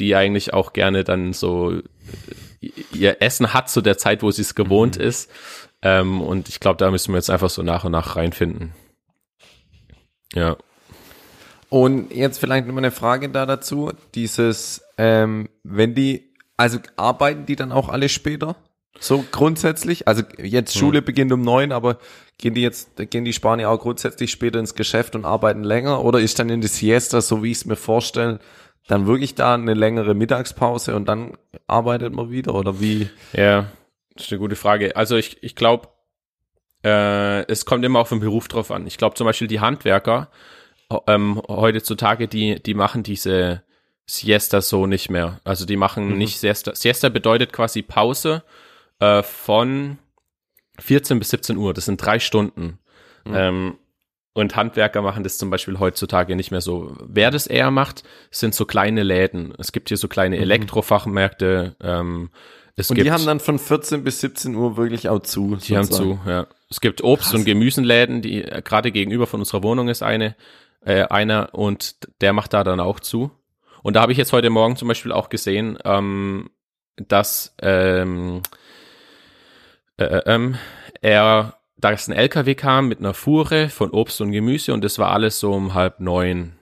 [0.00, 4.42] die eigentlich auch gerne dann so äh, ihr Essen hat zu der Zeit, wo sie
[4.42, 5.30] es gewohnt ist.
[5.82, 8.74] Ähm, und ich glaube, da müssen wir jetzt einfach so nach und nach reinfinden.
[10.34, 10.56] Ja.
[11.68, 13.92] Und jetzt vielleicht noch mal eine Frage da dazu.
[14.16, 18.56] Dieses, ähm, wenn die, also arbeiten die dann auch alle später?
[19.00, 20.08] So grundsätzlich?
[20.08, 21.98] Also jetzt Schule beginnt um neun, aber
[22.38, 26.04] gehen die jetzt, gehen die Spanier auch grundsätzlich später ins Geschäft und arbeiten länger?
[26.04, 28.38] Oder ist dann in der Siesta, so wie ich es mir vorstelle,
[28.86, 32.54] dann wirklich da eine längere Mittagspause und dann arbeitet man wieder?
[32.54, 33.08] Oder wie?
[33.32, 33.66] Ja,
[34.14, 34.96] das ist eine gute Frage.
[34.96, 35.88] Also ich, ich glaube,
[36.84, 38.86] äh, es kommt immer auf den Beruf drauf an.
[38.86, 40.30] Ich glaube zum Beispiel die Handwerker
[41.06, 43.62] ähm, heutzutage, die, die machen diese
[44.06, 45.40] Siesta so nicht mehr.
[45.44, 46.74] Also die machen nicht Siesta.
[46.74, 48.42] Siesta bedeutet quasi Pause
[49.00, 49.98] äh, von
[50.78, 51.74] 14 bis 17 Uhr.
[51.74, 52.78] Das sind drei Stunden.
[53.26, 53.78] Ähm,
[54.34, 56.96] und Handwerker machen das zum Beispiel heutzutage nicht mehr so.
[57.06, 59.54] Wer das eher macht, sind so kleine Läden.
[59.58, 61.76] Es gibt hier so kleine Elektrofachmärkte.
[61.80, 62.30] Ähm,
[62.74, 65.56] es Und gibt, die haben dann von 14 bis 17 Uhr wirklich auch zu.
[65.56, 66.48] die haben zu, ja.
[66.68, 70.34] Es gibt Obst- und Gemüsenläden, die äh, gerade gegenüber von unserer Wohnung ist eine,
[70.84, 73.30] äh, einer und der macht da dann auch zu.
[73.84, 76.50] Und da habe ich jetzt heute Morgen zum Beispiel auch gesehen, ähm,
[76.96, 78.42] dass ähm,
[79.98, 80.56] äh, äh, ähm,
[81.00, 84.98] er, da ist ein LKW kam mit einer Fuhre von Obst und Gemüse und das
[84.98, 86.56] war alles so um halb neun.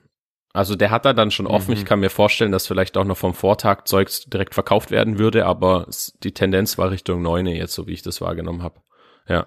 [0.55, 1.73] Also der hat da dann schon offen.
[1.73, 5.47] Ich kann mir vorstellen, dass vielleicht auch noch vom Vortag Zeugs direkt verkauft werden würde,
[5.47, 5.87] aber
[6.23, 8.81] die Tendenz war Richtung neune jetzt, so wie ich das wahrgenommen habe.
[9.27, 9.47] Ja.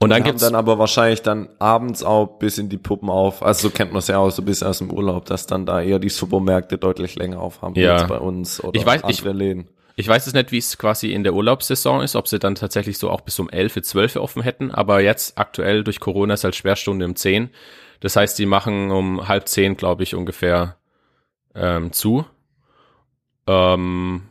[0.00, 3.44] Und dann gibt's dann aber wahrscheinlich dann abends auch bis in die Puppen auf.
[3.44, 5.80] Also so kennt man es ja auch so bis aus dem Urlaub, dass dann da
[5.80, 7.94] eher die Supermärkte deutlich länger aufhaben Ja.
[7.94, 9.68] als bei uns oder Ich weiß- ich- andere Läden.
[9.96, 12.98] Ich weiß es nicht, wie es quasi in der Urlaubssaison ist, ob sie dann tatsächlich
[12.98, 16.56] so auch bis um 11, 12 offen hätten, aber jetzt aktuell durch Corona ist halt
[16.56, 17.50] Sperrstunde um 10.
[18.00, 20.76] Das heißt, die machen um halb zehn, glaube ich, ungefähr
[21.54, 22.26] ähm, zu.
[23.46, 24.22] Ähm,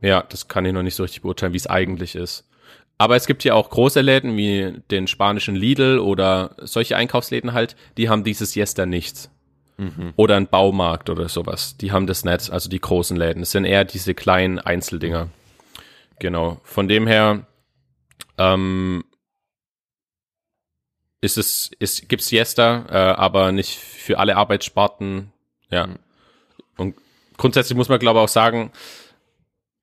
[0.00, 2.48] ja, das kann ich noch nicht so richtig beurteilen, wie es eigentlich ist.
[2.96, 7.74] Aber es gibt hier auch große Läden wie den spanischen Lidl oder solche Einkaufsläden halt,
[7.96, 9.30] die haben dieses Siesta nicht.
[10.16, 11.76] Oder ein Baumarkt oder sowas.
[11.76, 13.42] Die haben das nicht, also die großen Läden.
[13.42, 15.28] Es sind eher diese kleinen Einzeldinger.
[16.18, 16.60] Genau.
[16.64, 17.46] Von dem her
[18.38, 19.04] ähm,
[21.20, 25.32] ist es, ist, gibt's Siesta, äh, aber nicht für alle Arbeitssparten.
[25.70, 25.88] Ja.
[26.76, 26.96] Und
[27.36, 28.72] grundsätzlich muss man, glaube ich, auch sagen,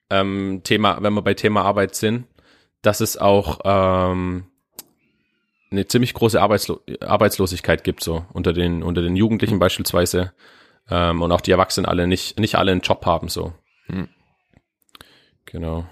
[0.09, 2.27] ähm, Thema, wenn wir bei Thema Arbeit sind,
[2.81, 4.45] dass es auch ähm,
[5.71, 10.33] eine ziemlich große Arbeitslo Arbeitslosigkeit gibt, so unter den, unter den Jugendlichen beispielsweise.
[10.89, 13.53] Ähm, und auch die Erwachsenen alle nicht, nicht alle einen Job haben, so.
[13.87, 14.07] Hm.
[15.45, 15.85] Genau.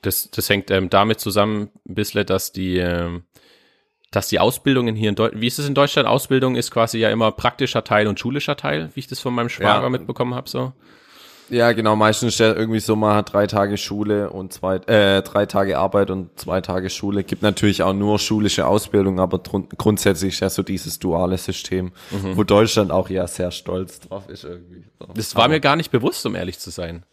[0.00, 3.24] Das, das hängt ähm, damit zusammen ein bisschen, dass die, ähm,
[4.10, 6.08] dass die Ausbildungen hier in Deutschland, wie ist es in Deutschland?
[6.08, 9.48] Ausbildung ist quasi ja immer praktischer Teil und schulischer Teil, wie ich das von meinem
[9.48, 9.88] Schwager Ja.
[9.88, 10.72] mitbekommen habe, so.
[11.52, 15.44] Ja, genau, meistens ist ja irgendwie so, hat drei Tage Schule und zwei, äh, drei
[15.44, 17.24] Tage Arbeit und zwei Tage Schule.
[17.24, 22.42] Gibt natürlich auch nur schulische Ausbildung, aber grundsätzlich ist ja so dieses duale System, wo
[22.42, 24.84] Deutschland auch ja sehr stolz drauf ist irgendwie.
[24.98, 25.08] So.
[25.14, 27.04] Das war mir gar nicht bewusst, um ehrlich zu sein.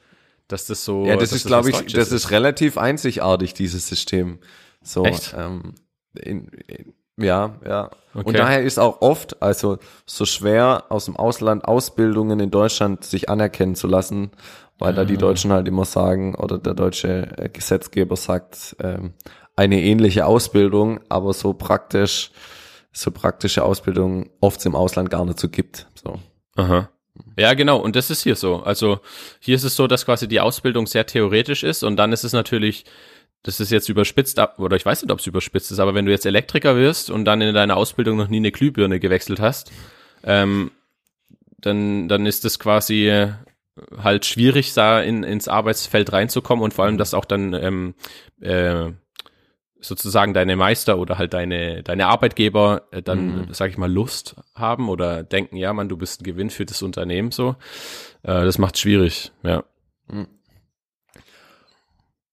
[0.47, 1.05] Dass das so.
[1.05, 4.39] Ja, das ist, glaube ich, Deutsches das ist relativ einzigartig, dieses System.
[4.81, 5.35] So, Echt?
[5.37, 5.75] ähm,
[6.15, 7.89] in, in, Ja, ja.
[8.13, 8.27] Okay.
[8.27, 13.29] Und daher ist auch oft, also so schwer aus dem Ausland Ausbildungen in Deutschland sich
[13.29, 14.31] anerkennen zu lassen,
[14.79, 15.19] weil da die ah.
[15.19, 19.13] Deutschen halt immer sagen, oder der deutsche äh, Gesetzgeber sagt, ähm,
[19.55, 22.31] eine ähnliche Ausbildung, aber so praktisch,
[22.91, 25.87] so praktische Ausbildung oft im Ausland gar nicht so gibt.
[26.01, 26.19] So.
[26.55, 26.89] Aha.
[27.37, 27.77] Ja, genau.
[27.77, 28.63] Und das ist hier so.
[28.63, 28.99] Also
[29.39, 32.33] hier ist es so, dass quasi die Ausbildung sehr theoretisch ist und dann ist es
[32.33, 32.85] natürlich,
[33.43, 36.05] das ist jetzt überspitzt ab, oder ich weiß nicht, ob es überspitzt ist, aber wenn
[36.05, 39.71] du jetzt Elektriker wirst und dann in deiner Ausbildung noch nie eine Glühbirne gewechselt hast,
[40.23, 40.71] ähm,
[41.59, 43.31] dann, dann ist es quasi
[43.97, 47.95] halt schwierig, da in, ins Arbeitsfeld reinzukommen und vor allem, dass auch dann ähm,
[48.41, 48.91] äh,
[49.81, 53.47] sozusagen deine Meister oder halt deine, deine Arbeitgeber äh, dann, mhm.
[53.53, 56.81] sag ich mal, Lust haben oder denken, ja, man, du bist ein Gewinn für das
[56.81, 57.55] Unternehmen so.
[58.23, 59.63] Äh, das macht schwierig, ja.
[60.07, 60.27] Mhm.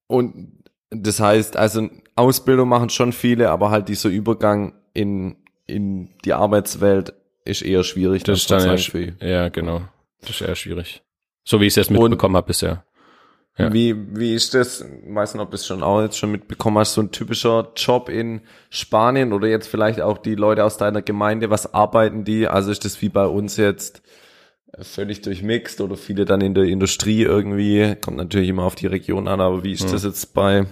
[0.07, 0.56] Und
[0.89, 7.13] das heißt, also Ausbildung machen schon viele, aber halt dieser Übergang in, in die Arbeitswelt
[7.45, 8.23] ist eher schwierig.
[8.23, 9.81] Das ist dann eher, ja, genau.
[10.21, 11.03] Das ist eher schwierig.
[11.43, 12.83] So wie ich es jetzt mitbekommen habe bisher.
[13.57, 13.73] Ja.
[13.73, 14.81] Wie, wie ist das?
[14.81, 17.71] Ich weiß nicht, ob du es schon auch jetzt schon mitbekommen hast, so ein typischer
[17.75, 22.47] Job in Spanien oder jetzt vielleicht auch die Leute aus deiner Gemeinde, was arbeiten die?
[22.47, 24.03] Also ist das wie bei uns jetzt
[24.81, 27.95] völlig durchmixt oder viele dann in der Industrie irgendwie?
[28.01, 29.91] Kommt natürlich immer auf die Region an, aber wie ist hm.
[29.91, 30.65] das jetzt bei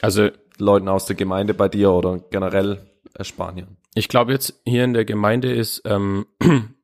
[0.00, 0.28] also
[0.58, 2.78] Leuten aus der Gemeinde bei dir oder generell
[3.18, 3.76] äh, Spanien?
[3.94, 6.26] Ich glaube jetzt hier in der Gemeinde ist ähm,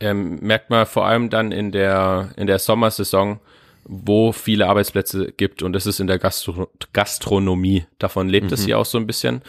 [0.00, 3.40] ähm, merkt man vor allem dann in der in der Sommersaison,
[3.84, 7.86] wo viele Arbeitsplätze gibt und das ist in der Gastro Gastronomie.
[7.98, 8.52] Davon lebt mhm.
[8.54, 9.42] es hier auch so ein bisschen.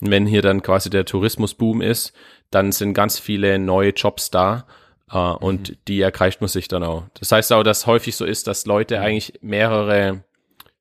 [0.00, 2.12] Und wenn hier dann quasi der Tourismusboom ist,
[2.50, 4.66] dann sind ganz viele neue Jobs da
[5.10, 5.76] äh, und mhm.
[5.88, 7.04] die ergreift man sich dann auch.
[7.18, 10.24] Das heißt auch, dass häufig so ist, dass Leute eigentlich mehrere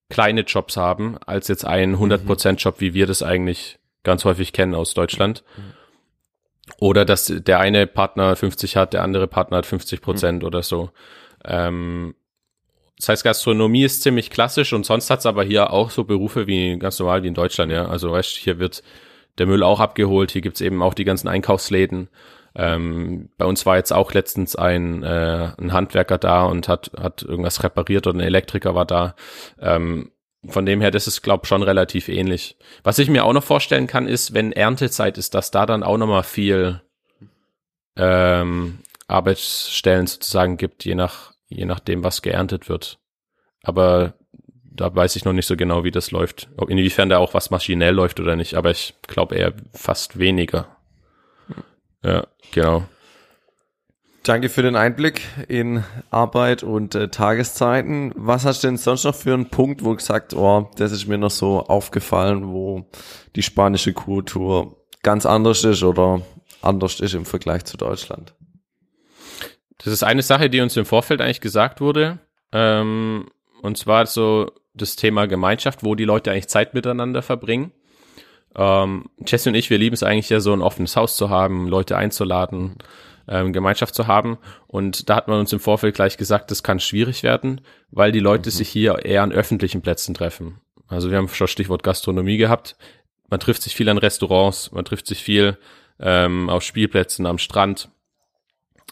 [0.09, 2.57] kleine Jobs haben, als jetzt ein 100% mhm.
[2.57, 5.43] Job, wie wir das eigentlich ganz häufig kennen aus Deutschland.
[5.57, 5.73] Mhm.
[6.79, 10.47] Oder dass der eine Partner 50 hat, der andere Partner hat 50 Prozent mhm.
[10.47, 10.89] oder so.
[11.43, 12.15] Ähm,
[12.97, 16.77] das heißt, Gastronomie ist ziemlich klassisch und sonst hat's aber hier auch so Berufe wie
[16.79, 17.87] ganz normal wie in Deutschland, ja.
[17.87, 18.83] Also weißt hier wird
[19.37, 22.09] der Müll auch abgeholt, hier gibt's eben auch die ganzen Einkaufsläden.
[22.55, 27.21] Ähm, bei uns war jetzt auch letztens ein, äh, ein Handwerker da und hat, hat
[27.21, 29.15] irgendwas repariert oder ein Elektriker war da.
[29.59, 30.11] Ähm,
[30.47, 32.57] von dem her, das ist, glaube schon relativ ähnlich.
[32.83, 35.97] Was ich mir auch noch vorstellen kann, ist, wenn Erntezeit ist, dass da dann auch
[35.97, 36.81] nochmal viel
[37.97, 42.99] ähm, Arbeitsstellen sozusagen gibt, je nach je nachdem, was geerntet wird.
[43.63, 44.13] Aber
[44.63, 46.49] da weiß ich noch nicht so genau, wie das läuft.
[46.57, 50.74] Ob inwiefern da auch was maschinell läuft oder nicht, aber ich glaube eher fast weniger.
[52.05, 52.83] Ja, genau.
[54.23, 58.11] Danke für den Einblick in Arbeit und äh, Tageszeiten.
[58.15, 61.07] Was hast du denn sonst noch für einen Punkt, wo du gesagt, oh, das ist
[61.07, 62.85] mir noch so aufgefallen, wo
[63.35, 66.21] die spanische Kultur ganz anders ist oder
[66.61, 68.33] anders ist im Vergleich zu Deutschland?
[69.77, 72.19] Das ist eine Sache, die uns im Vorfeld eigentlich gesagt wurde.
[72.51, 73.27] Ähm,
[73.61, 77.71] und zwar so das Thema Gemeinschaft, wo die Leute eigentlich Zeit miteinander verbringen.
[78.55, 81.67] Ähm, Jesse und ich, wir lieben es eigentlich ja so ein offenes Haus zu haben,
[81.67, 82.75] Leute einzuladen,
[83.27, 84.37] ähm, Gemeinschaft zu haben.
[84.67, 88.19] Und da hat man uns im Vorfeld gleich gesagt, das kann schwierig werden, weil die
[88.19, 88.53] Leute mhm.
[88.53, 90.59] sich hier eher an öffentlichen Plätzen treffen.
[90.87, 92.75] Also wir haben schon Stichwort Gastronomie gehabt.
[93.29, 95.57] Man trifft sich viel an Restaurants, man trifft sich viel
[95.99, 97.89] ähm, auf Spielplätzen, am Strand.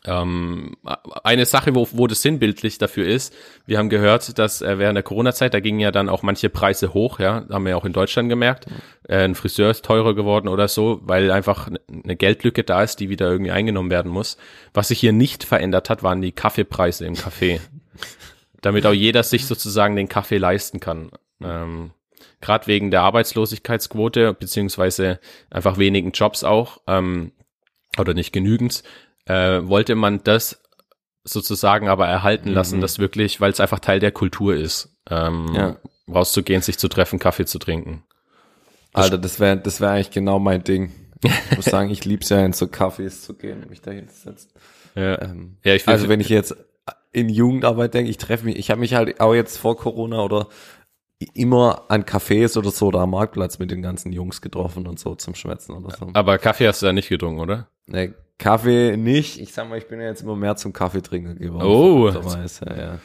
[0.06, 0.76] Ähm,
[1.24, 3.34] eine Sache, wo, wo das sinnbildlich dafür ist,
[3.66, 6.94] wir haben gehört, dass äh, während der Corona-Zeit, da gingen ja dann auch manche Preise
[6.94, 8.66] hoch, ja, haben wir ja auch in Deutschland gemerkt.
[9.08, 11.70] Äh, ein Friseur ist teurer geworden oder so, weil einfach
[12.04, 14.38] eine Geldlücke da ist, die wieder irgendwie eingenommen werden muss.
[14.74, 17.62] Was sich hier nicht verändert hat, waren die Kaffeepreise im Café.
[18.62, 21.12] Damit auch jeder sich sozusagen den Kaffee leisten kann.
[21.42, 21.92] Ähm,
[22.42, 27.32] Gerade wegen der Arbeitslosigkeitsquote, beziehungsweise einfach wenigen Jobs auch, ähm,
[27.98, 28.84] oder nicht genügend,
[29.26, 30.62] äh, wollte man das
[31.24, 32.56] sozusagen aber erhalten mhm.
[32.56, 35.78] lassen, das wirklich, weil es einfach Teil der Kultur ist, ähm, ja.
[36.14, 38.04] rauszugehen, sich zu treffen, Kaffee zu trinken.
[38.94, 40.92] Das Alter, das wäre das wäre eigentlich genau mein Ding.
[41.24, 44.52] Ich muss sagen, ich lieb's ja in so Cafés zu gehen, mich da hinzusetzen.
[44.96, 45.22] Ja.
[45.22, 46.56] Ähm, ja, ich also wenn ich jetzt
[47.12, 50.50] in Jugendarbeit denke, ich treffe mich, ich habe mich halt auch jetzt vor Corona oder
[51.34, 55.16] immer an Cafés oder so oder am Marktplatz mit den ganzen Jungs getroffen und so
[55.16, 56.10] zum Schwätzen oder so.
[56.14, 57.70] Aber Kaffee hast du ja nicht getrunken, oder?
[57.88, 59.40] Nee, Kaffee nicht.
[59.40, 61.66] Ich sag mal, ich bin ja jetzt immer mehr zum Kaffeetrinker geworden.
[61.66, 62.10] Oh.
[62.10, 63.00] Ja, ja.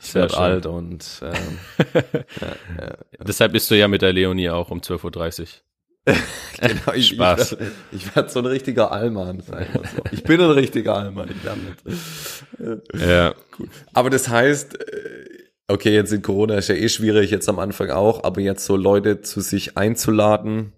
[0.00, 1.58] Ich werde alt und ähm,
[2.40, 2.96] ja, ja.
[3.24, 5.46] deshalb bist du ja mit der Leonie auch um 12.30 Uhr.
[6.60, 7.58] genau, ich, Spaß.
[7.92, 9.66] Ich, ich werde so ein richtiger Allmann sein.
[9.74, 10.02] So.
[10.12, 11.28] Ich bin ein richtiger Allmann.
[12.94, 13.34] Ja.
[13.58, 13.68] Cool.
[13.92, 15.28] Aber das heißt, äh,
[15.68, 18.76] okay, jetzt in Corona ist ja eh schwierig, jetzt am Anfang auch, aber jetzt so
[18.76, 20.72] Leute zu sich einzuladen,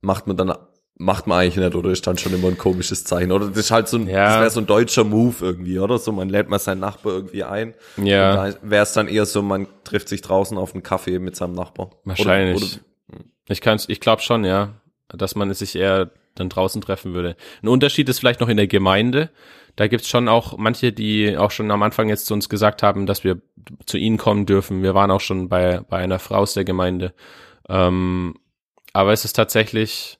[0.00, 0.54] macht man dann
[0.98, 1.90] macht man eigentlich nicht oder?
[1.90, 3.30] Ist dann schon immer ein komisches Zeichen.
[3.32, 4.26] Oder das ist halt so ein, ja.
[4.26, 5.98] das wäre so ein deutscher Move irgendwie oder?
[5.98, 7.74] So man lädt mal seinen Nachbar irgendwie ein.
[7.96, 8.52] Ja.
[8.62, 11.90] Wäre es dann eher so man trifft sich draußen auf einen Kaffee mit seinem Nachbar.
[12.04, 12.56] Wahrscheinlich.
[12.56, 12.66] oder,
[13.14, 14.74] oder, ich kann's ich glaube schon ja
[15.10, 17.34] dass man sich eher dann draußen treffen würde.
[17.62, 19.30] Ein Unterschied ist vielleicht noch in der Gemeinde.
[19.74, 23.06] Da gibt's schon auch manche die auch schon am Anfang jetzt zu uns gesagt haben
[23.06, 23.40] dass wir
[23.86, 24.82] zu ihnen kommen dürfen.
[24.82, 27.14] Wir waren auch schon bei bei einer Frau aus der Gemeinde.
[27.68, 28.34] Ähm,
[28.92, 30.18] aber es ist tatsächlich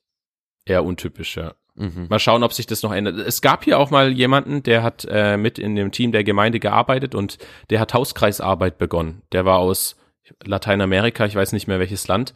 [0.69, 1.55] eher untypisch, ja.
[1.75, 2.07] Mhm.
[2.09, 3.19] Mal schauen, ob sich das noch ändert.
[3.19, 6.59] Es gab hier auch mal jemanden, der hat äh, mit in dem Team der Gemeinde
[6.59, 7.39] gearbeitet und
[7.71, 9.23] der hat Hauskreisarbeit begonnen.
[9.31, 9.97] Der war aus
[10.45, 12.35] Lateinamerika, ich weiß nicht mehr welches Land.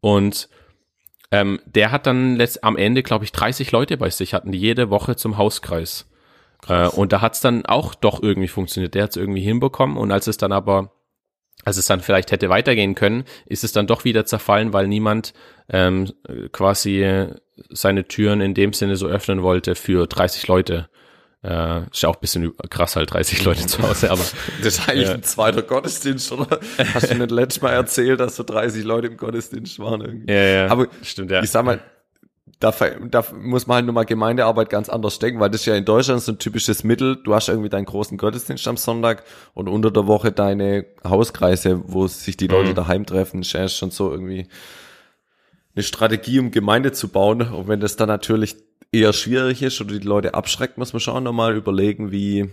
[0.00, 0.48] Und
[1.32, 4.60] ähm, der hat dann letzt, am Ende, glaube ich, 30 Leute bei sich, hatten die
[4.60, 6.08] jede Woche zum Hauskreis.
[6.68, 8.94] Äh, und da hat's dann auch doch irgendwie funktioniert.
[8.94, 9.96] Der hat's irgendwie hinbekommen.
[9.96, 10.92] Und als es dann aber
[11.64, 15.32] als es dann vielleicht hätte weitergehen können, ist es dann doch wieder zerfallen, weil niemand
[15.68, 16.12] ähm,
[16.52, 17.28] quasi
[17.70, 20.88] seine Türen in dem Sinne so öffnen wollte für 30 Leute.
[21.42, 24.22] Äh, ist ja auch ein bisschen krass halt, 30 Leute zu Hause, aber.
[24.62, 26.58] Das ist eigentlich äh, ein zweiter Gottesdienst, oder?
[26.94, 30.32] Hast du nicht letztes Mal erzählt, dass so 30 Leute im Gottesdienst waren irgendwie?
[30.32, 30.66] Ja, ja.
[30.68, 31.42] Aber stimmt, ja.
[31.42, 31.80] Ich sag mal,
[32.60, 32.72] da,
[33.10, 35.84] da muss man halt nur mal Gemeindearbeit ganz anders denken, weil das ist ja in
[35.84, 37.16] Deutschland so ein typisches Mittel.
[37.16, 42.06] Du hast irgendwie deinen großen Gottesdienst am Sonntag und unter der Woche deine Hauskreise, wo
[42.06, 42.74] sich die Leute mhm.
[42.74, 43.40] daheim treffen.
[43.40, 44.46] Das ist ja schon so irgendwie
[45.74, 47.42] eine Strategie, um Gemeinde zu bauen.
[47.42, 48.56] Und wenn das dann natürlich
[48.92, 52.50] eher schwierig ist oder die Leute abschreckt, muss man schon nochmal überlegen, wie,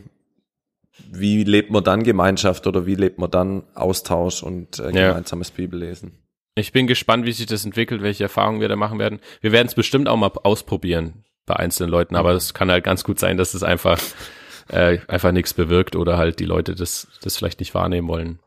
[1.12, 5.56] wie lebt man dann Gemeinschaft oder wie lebt man dann Austausch und äh, gemeinsames ja.
[5.58, 6.21] Bibellesen.
[6.56, 9.20] Ich bin gespannt, wie sich das entwickelt, welche Erfahrungen wir da machen werden.
[9.40, 13.04] Wir werden es bestimmt auch mal ausprobieren bei einzelnen Leuten, aber es kann halt ganz
[13.04, 14.00] gut sein, dass es einfach
[14.70, 18.40] äh, einfach nichts bewirkt oder halt die Leute das das vielleicht nicht wahrnehmen wollen.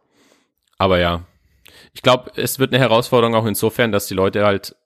[0.76, 1.24] Aber ja,
[1.92, 4.76] ich glaube, es wird eine Herausforderung auch insofern, dass die Leute halt,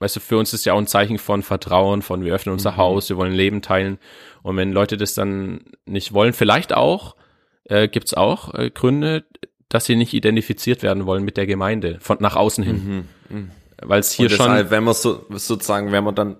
[0.00, 2.72] weißt du, für uns ist ja auch ein Zeichen von Vertrauen, von wir öffnen unser
[2.72, 2.76] mhm.
[2.78, 3.98] Haus, wir wollen Leben teilen.
[4.42, 7.16] Und wenn Leute das dann nicht wollen, vielleicht auch,
[7.64, 9.24] äh, gibt's auch äh, Gründe,
[9.68, 13.06] dass sie nicht identifiziert werden wollen mit der Gemeinde, von nach außen hin.
[13.28, 13.48] Mhm, mh.
[13.82, 14.70] Weil es hier deshalb, schon.
[14.70, 16.36] wenn man so, sozusagen, wenn man dann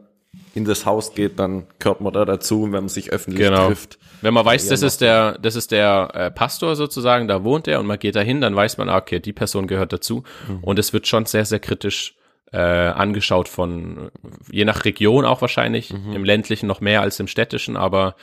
[0.55, 3.69] in das Haus geht, dann gehört man da dazu, wenn man sich öffentlich genau.
[3.69, 3.99] trifft.
[4.23, 7.79] Wenn man weiß, das ist der, das ist der äh, Pastor sozusagen, da wohnt er
[7.79, 10.25] und man geht dahin, dann weiß man, ah, okay, die Person gehört dazu.
[10.49, 10.59] Mhm.
[10.63, 12.17] Und es wird schon sehr, sehr kritisch
[12.53, 14.11] äh, angeschaut von,
[14.51, 16.15] je nach Region auch wahrscheinlich, mhm.
[16.15, 18.17] im ländlichen noch mehr als im städtischen, aber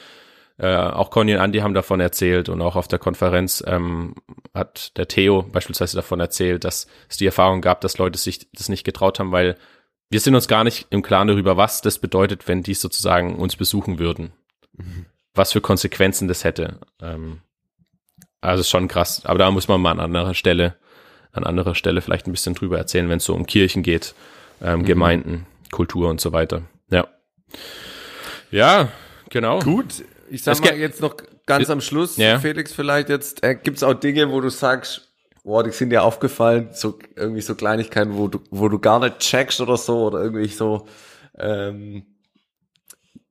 [0.57, 4.15] äh, auch Conny und Andy haben davon erzählt und auch auf der Konferenz ähm,
[4.53, 8.69] hat der Theo beispielsweise davon erzählt, dass es die Erfahrung gab, dass Leute sich das
[8.69, 9.57] nicht getraut haben, weil
[10.09, 13.55] wir sind uns gar nicht im Klaren darüber, was das bedeutet, wenn die sozusagen uns
[13.55, 14.31] besuchen würden.
[14.73, 15.07] Mhm.
[15.33, 16.79] Was für Konsequenzen das hätte.
[17.01, 17.41] Ähm,
[18.39, 19.25] also schon krass.
[19.25, 20.75] Aber da muss man mal an anderer Stelle,
[21.33, 24.15] an anderer Stelle vielleicht ein bisschen drüber erzählen, wenn es so um Kirchen geht,
[24.61, 24.85] ähm, mhm.
[24.85, 26.61] Gemeinden, Kultur und so weiter.
[26.89, 27.07] Ja.
[28.51, 28.89] Ja,
[29.29, 29.59] genau.
[29.59, 32.39] Gut, ich sag mal jetzt noch ganz am Schluss, ja.
[32.39, 36.03] Felix, vielleicht jetzt, äh, gibt es auch Dinge, wo du sagst, boah, die sind dir
[36.03, 40.21] aufgefallen, so irgendwie so Kleinigkeiten, wo du, wo du gar nicht checkst oder so, oder
[40.21, 40.87] irgendwie so
[41.37, 42.05] ähm,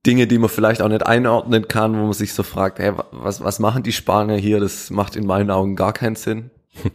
[0.07, 3.43] Dinge, die man vielleicht auch nicht einordnen kann, wo man sich so fragt, hey, was,
[3.43, 4.61] was machen die Spanier hier?
[4.61, 6.51] Das macht in meinen Augen gar keinen Sinn.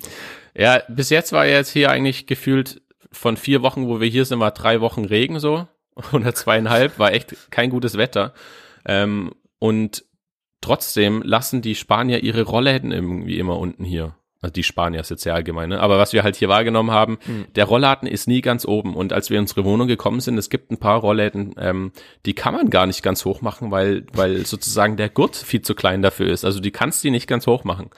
[0.56, 2.82] Ja, bis jetzt war jetzt hier eigentlich gefühlt
[3.14, 5.68] von vier Wochen, wo wir hier sind, war drei Wochen Regen so
[6.12, 8.34] oder zweieinhalb, war echt kein gutes Wetter.
[8.86, 10.06] Ähm, und
[10.62, 14.16] trotzdem lassen die Spanier ihre Rollläden irgendwie immer unten hier.
[14.42, 15.82] Also die Spanier ist jetzt sehr allgemein, ne?
[15.82, 17.48] Aber was wir halt hier wahrgenommen haben, mhm.
[17.56, 18.96] der Rollladen ist nie ganz oben.
[18.96, 21.92] Und als wir in unsere Wohnung gekommen sind, es gibt ein paar Rollläden, ähm,
[22.26, 25.76] die kann man gar nicht ganz hoch machen, weil, weil sozusagen der Gurt viel zu
[25.76, 26.46] klein dafür ist.
[26.46, 27.90] Also die kannst die nicht ganz hoch machen.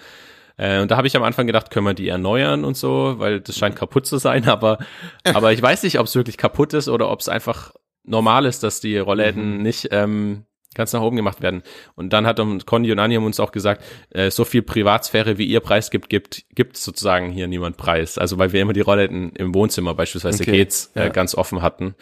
[0.57, 3.39] Äh, und da habe ich am Anfang gedacht, können wir die erneuern und so, weil
[3.39, 4.79] das scheint kaputt zu sein, aber,
[5.23, 8.63] aber ich weiß nicht, ob es wirklich kaputt ist oder ob es einfach normal ist,
[8.63, 9.61] dass die Rollläden mhm.
[9.61, 11.63] nicht ähm, ganz nach oben gemacht werden.
[11.95, 15.45] Und dann hat Conny und Anni haben uns auch gesagt, äh, so viel Privatsphäre, wie
[15.45, 18.17] ihr Preis gibt, gibt, gibt sozusagen hier niemand Preis.
[18.17, 20.51] Also weil wir immer die Rollläden im Wohnzimmer beispielsweise okay.
[20.51, 21.09] geht's äh, ja.
[21.09, 21.95] ganz offen hatten.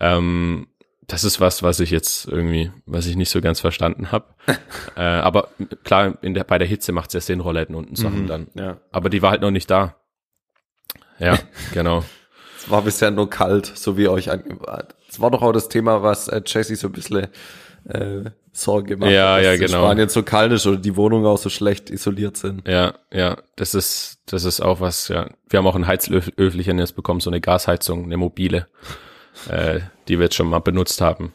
[0.00, 0.66] Ähm,
[1.06, 4.26] das ist was, was ich jetzt irgendwie, was ich nicht so ganz verstanden habe.
[4.96, 5.48] äh, aber
[5.84, 8.26] klar, in der, bei der Hitze macht es ja Sinn, Rollläden unten zu haben mhm,
[8.26, 8.46] dann.
[8.54, 8.76] Ja.
[8.92, 9.96] Aber die war halt noch nicht da.
[11.18, 11.38] Ja,
[11.74, 12.04] genau.
[12.58, 14.94] Es war bisher nur kalt, so wie euch angewahrt.
[15.08, 17.28] Es war doch auch das Thema, was äh, Jesse so ein bisschen
[17.88, 19.84] äh, Sorge gemacht ja, ja, genau.
[19.84, 22.66] Spanien so kalt ist oder die Wohnungen auch so schlecht isoliert sind.
[22.66, 25.28] Ja, ja, das ist, das ist auch was, ja.
[25.48, 28.66] Wir haben auch ein Heizöflichen jetzt bekommen, so eine Gasheizung, eine mobile,
[29.48, 31.32] äh, die wir jetzt schon mal benutzt haben.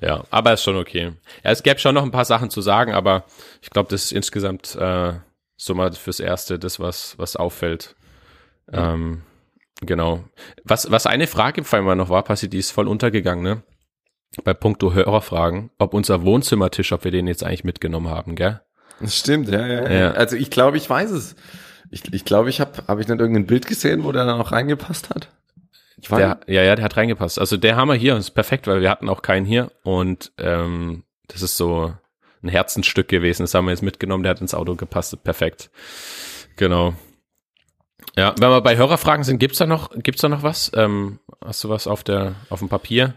[0.00, 1.12] Ja, aber ist schon okay.
[1.44, 3.24] Ja, es gäbe schon noch ein paar Sachen zu sagen, aber
[3.62, 5.14] ich glaube, das ist insgesamt äh,
[5.56, 7.96] so mal fürs Erste das, was, was auffällt.
[8.72, 8.94] Ja.
[8.94, 9.22] Ähm,
[9.80, 10.24] genau.
[10.64, 13.62] Was, was eine Frage vor allem noch war, Passi, die ist voll untergegangen, ne?
[14.44, 18.60] Bei puncto Hörerfragen, ob unser Wohnzimmertisch, ob wir den jetzt eigentlich mitgenommen haben, gell?
[19.00, 19.90] Das stimmt, ja, ja.
[19.90, 20.10] ja.
[20.12, 21.36] Also ich glaube, ich weiß es.
[21.90, 24.52] Ich, ich glaube, ich habe habe ich nicht irgendein Bild gesehen, wo der dann auch
[24.52, 25.28] reingepasst hat?
[26.10, 27.38] Der, ja, ja, der hat reingepasst.
[27.38, 31.04] Also der haben wir hier ist perfekt, weil wir hatten auch keinen hier und ähm,
[31.28, 31.92] das ist so
[32.42, 33.42] ein Herzensstück gewesen.
[33.42, 34.22] Das haben wir jetzt mitgenommen.
[34.22, 35.22] Der hat ins Auto gepasst.
[35.22, 35.70] Perfekt.
[36.56, 36.94] Genau.
[38.16, 40.72] Ja, wenn wir bei Hörerfragen sind, gibt's da noch, gibt's da noch was?
[40.74, 43.14] Ähm, hast du was auf der, auf dem Papier?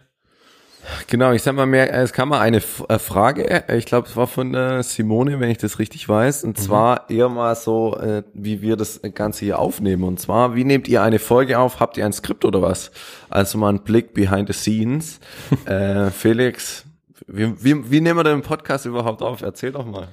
[1.07, 4.15] Genau, ich sag mal mehr, es kam mal eine äh, Frage, äh, ich glaube, es
[4.15, 6.61] war von der Simone, wenn ich das richtig weiß, und mhm.
[6.61, 10.03] zwar eher mal so, äh, wie wir das Ganze hier aufnehmen.
[10.03, 11.79] Und zwar, wie nehmt ihr eine Folge auf?
[11.79, 12.91] Habt ihr ein Skript oder was?
[13.29, 15.19] Also mal ein Blick behind the scenes.
[15.65, 16.86] äh, Felix,
[17.27, 19.41] wie, wie, wie nehmen wir den Podcast überhaupt auf?
[19.41, 20.09] Erzähl doch mal.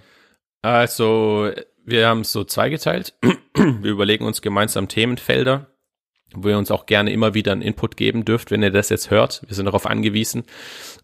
[0.63, 1.51] Also,
[1.85, 3.15] wir haben es so zweigeteilt.
[3.55, 5.67] wir überlegen uns gemeinsam Themenfelder
[6.35, 9.11] wo ihr uns auch gerne immer wieder einen Input geben dürft, wenn ihr das jetzt
[9.11, 9.43] hört.
[9.47, 10.45] Wir sind darauf angewiesen.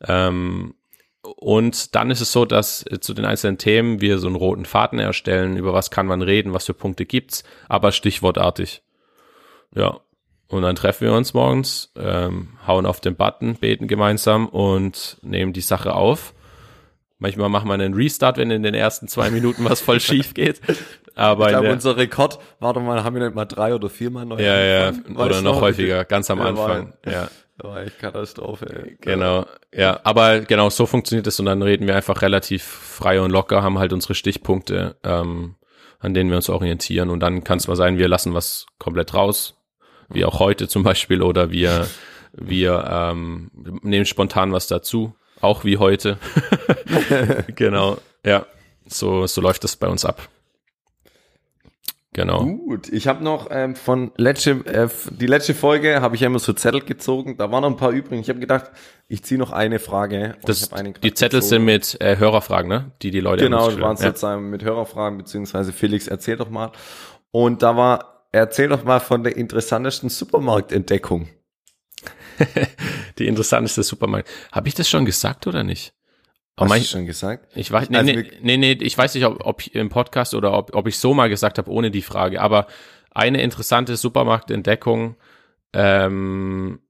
[0.07, 0.75] Ähm,
[1.23, 4.99] und dann ist es so, dass zu den einzelnen Themen wir so einen roten Faden
[4.99, 8.83] erstellen, über was kann man reden, was für Punkte gibt's, aber stichwortartig.
[9.75, 10.01] Ja.
[10.49, 15.53] Und dann treffen wir uns morgens, ähm, hauen auf den Button, beten gemeinsam und nehmen
[15.53, 16.35] die Sache auf.
[17.19, 20.61] Manchmal machen wir einen Restart, wenn in den ersten zwei Minuten was voll schief geht.
[21.17, 24.39] Aber ich glaube, unser Rekord, warte mal, haben wir nicht mal drei oder viermal neu
[24.39, 26.93] Ja, ja, oder noch, noch häufiger, ganz am ja, Anfang.
[27.05, 27.29] War, ja.
[27.57, 28.67] War echt Katastrophe.
[28.67, 28.99] Ey.
[29.01, 33.31] Genau, ja, aber genau, so funktioniert es und dann reden wir einfach relativ frei und
[33.31, 35.55] locker, haben halt unsere Stichpunkte, ähm,
[35.99, 39.15] an denen wir uns orientieren und dann kann es mal sein, wir lassen was komplett
[39.15, 39.57] raus,
[40.11, 41.87] wie auch heute zum Beispiel, oder wir,
[42.33, 43.51] wir ähm,
[43.83, 46.19] nehmen spontan was dazu, auch wie heute.
[47.57, 48.45] genau, ja,
[48.85, 50.29] so, so läuft das bei uns ab.
[52.17, 52.47] Genau.
[52.47, 56.39] Gut, ich habe noch ähm, von letzte, äh, die letzte Folge habe ich ja immer
[56.39, 57.37] so Zettel gezogen.
[57.37, 58.19] Da waren noch ein paar übrig.
[58.21, 58.71] Ich habe gedacht,
[59.07, 60.35] ich ziehe noch eine Frage.
[60.47, 61.43] Das, die Zettel gezogen.
[61.43, 62.93] sind mit äh, Hörerfragen, ne?
[63.03, 64.03] Die die Leute Genau, das waren ja.
[64.05, 66.73] sozusagen mit Hörerfragen beziehungsweise Felix erzähl doch mal.
[67.33, 71.29] Und da war erzähl doch mal von der interessantesten Supermarktentdeckung.
[73.19, 74.31] die interessanteste Supermarkt.
[74.53, 75.93] Habe ich das schon gesagt oder nicht?
[76.59, 77.55] Hast mein, du schon gesagt?
[77.55, 80.55] Ich weiß, nee, also nee, nee, nee, ich weiß nicht, ob, ob im Podcast oder
[80.55, 82.41] ob, ob ich so mal gesagt habe, ohne die Frage.
[82.41, 82.67] Aber
[83.11, 85.17] eine interessante Supermarktentdeckung,
[85.75, 86.81] ähm,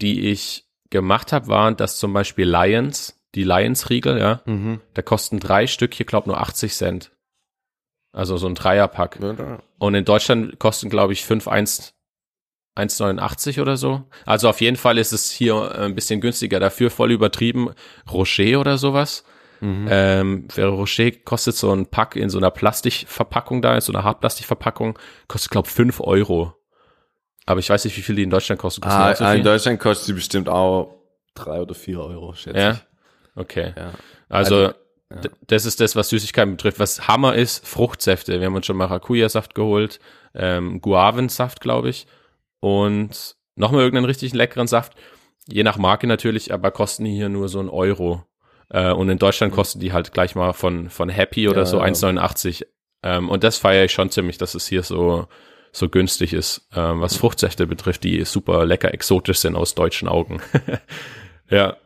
[0.00, 4.80] die ich gemacht habe, waren, dass zum Beispiel Lions, die Lions-Riegel, ja, mhm.
[4.94, 7.12] da kosten drei Stück hier, glaube nur 80 Cent.
[8.12, 9.20] Also so ein Dreierpack.
[9.22, 11.92] Ja, Und in Deutschland kosten, glaube ich, 5,1
[12.76, 14.04] 1,89 oder so.
[14.24, 16.58] Also auf jeden Fall ist es hier äh, ein bisschen günstiger.
[16.58, 17.70] Dafür voll übertrieben.
[18.10, 19.24] Rocher oder sowas.
[19.60, 19.86] Mhm.
[19.90, 24.02] Ähm, Ferrero Rocher kostet so ein Pack in so einer Plastikverpackung da, in so einer
[24.02, 24.98] Hartplastikverpackung,
[25.28, 26.54] kostet glaube fünf Euro.
[27.46, 28.80] Aber ich weiß nicht, wie viel die in Deutschland kosten.
[28.80, 30.96] kosten ah, so in Deutschland kostet sie bestimmt auch
[31.34, 32.70] drei oder vier Euro, schätze ja?
[32.72, 32.78] ich.
[33.36, 33.74] Okay.
[33.76, 33.92] Ja.
[34.28, 34.74] Also, also
[35.10, 35.30] ja.
[35.46, 36.80] das ist das, was Süßigkeiten betrifft.
[36.80, 38.40] Was Hammer ist, Fruchtsäfte.
[38.40, 40.00] Wir haben uns schon Maracuja-Saft geholt,
[40.34, 42.06] ähm, Guavensaft, glaube ich
[42.62, 44.94] und nochmal irgendeinen richtig leckeren Saft.
[45.48, 48.24] Je nach Marke natürlich, aber kosten die hier nur so ein Euro.
[48.70, 51.80] Äh, und in Deutschland kosten die halt gleich mal von, von Happy oder ja, so
[51.80, 52.64] 1,89.
[53.02, 55.26] Ähm, und das feiere ich schon ziemlich, dass es hier so,
[55.72, 60.40] so günstig ist, ähm, was Fruchtsäfte betrifft, die super lecker exotisch sind aus deutschen Augen.
[61.50, 61.76] ja.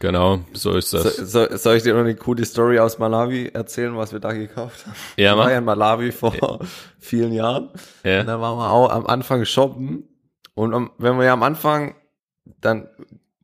[0.00, 1.16] Genau, so ist das.
[1.16, 4.32] So, so, soll ich dir noch eine coole Story aus Malawi erzählen, was wir da
[4.32, 4.94] gekauft haben?
[5.16, 5.46] Ja, Mann.
[5.46, 6.58] war ja in Malawi vor ja.
[6.98, 7.70] vielen Jahren.
[8.04, 8.20] Ja.
[8.20, 10.04] Und da waren wir auch am Anfang shoppen.
[10.54, 11.96] Und um, wenn wir ja am Anfang,
[12.60, 12.88] dann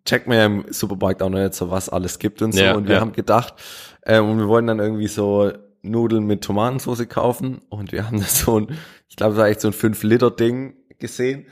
[0.05, 2.63] checkt man ja im Supermarkt auch noch nicht so, was alles gibt und so.
[2.63, 3.01] Ja, und wir ja.
[3.01, 3.55] haben gedacht,
[4.03, 5.51] äh, und wir wollen dann irgendwie so
[5.83, 7.63] Nudeln mit Tomatensauce kaufen.
[7.69, 8.79] Und wir haben da so ein,
[9.09, 11.47] ich glaube, das war echt so ein 5-Liter-Ding gesehen.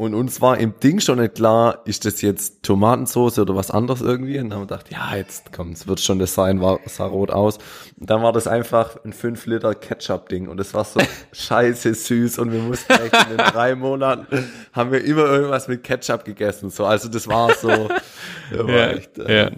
[0.00, 4.00] Und uns war im Ding schon nicht klar, ist das jetzt Tomatensauce oder was anderes
[4.00, 4.38] irgendwie?
[4.38, 7.04] Und dann haben wir gedacht, ja, jetzt komm, es wird schon das sein, war, sah
[7.04, 7.58] rot aus.
[7.98, 11.00] Und dann war das einfach ein 5 Liter Ketchup-Ding und es war so
[11.32, 15.84] scheiße süß und wir mussten echt in den drei Monaten haben wir immer irgendwas mit
[15.84, 16.70] Ketchup gegessen.
[16.70, 17.68] So, also das war so,
[18.50, 19.52] das war ja, echt, ähm,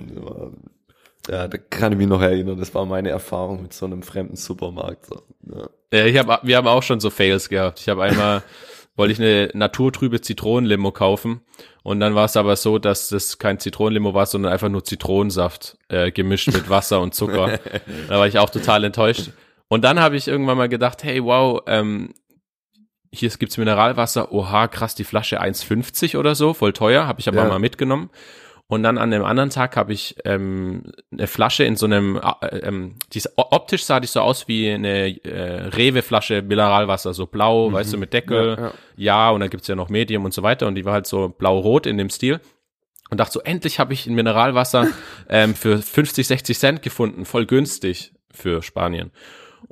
[1.29, 1.37] ja.
[1.37, 2.59] ja, da kann ich mich noch erinnern.
[2.59, 5.07] Das war meine Erfahrung mit so einem fremden Supermarkt.
[5.07, 5.23] So,
[5.55, 5.69] ja.
[5.93, 7.79] ja, ich habe, wir haben auch schon so Fails gehabt.
[7.79, 8.43] Ich habe einmal
[8.97, 11.41] wollte ich eine naturtrübe Zitronenlimo kaufen.
[11.83, 15.79] Und dann war es aber so, dass das kein Zitronenlimo war, sondern einfach nur Zitronensaft
[15.89, 17.59] äh, gemischt mit Wasser und Zucker.
[18.09, 19.31] da war ich auch total enttäuscht.
[19.69, 22.13] Und dann habe ich irgendwann mal gedacht, hey, wow, ähm,
[23.11, 24.33] hier gibt's Mineralwasser.
[24.33, 27.07] Oha, krass, die Flasche 1,50 oder so, voll teuer.
[27.07, 27.49] Habe ich aber ja.
[27.49, 28.11] mal mitgenommen.
[28.73, 32.57] Und dann an dem anderen Tag habe ich ähm, eine Flasche in so einem, äh,
[32.61, 37.75] ähm, dies, optisch sah die so aus wie eine äh, Rewe-Flasche Mineralwasser, so blau, mhm.
[37.75, 38.57] weißt du, mit Deckel.
[38.57, 38.73] Ja, ja.
[38.97, 40.67] ja und dann gibt's ja noch Medium und so weiter.
[40.69, 42.41] Und die war halt so blau-rot in dem Stil.
[43.11, 44.89] und dachte so, endlich habe ich ein Mineralwasser
[45.29, 49.11] ähm, für 50, 60 Cent gefunden, voll günstig für Spanien.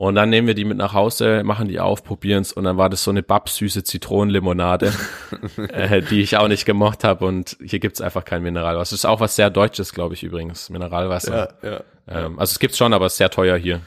[0.00, 2.88] Und dann nehmen wir die mit nach Hause, machen die auf, probieren's und dann war
[2.88, 4.94] das so eine babsüße Zitronenlimonade,
[5.68, 8.80] äh, die ich auch nicht gemocht habe und hier gibt's einfach kein Mineralwasser.
[8.80, 11.52] Das ist auch was sehr Deutsches, glaube ich übrigens, Mineralwasser.
[11.62, 11.82] Ja, ja.
[12.08, 13.82] Ähm, also es gibt's schon, aber es ist sehr teuer hier.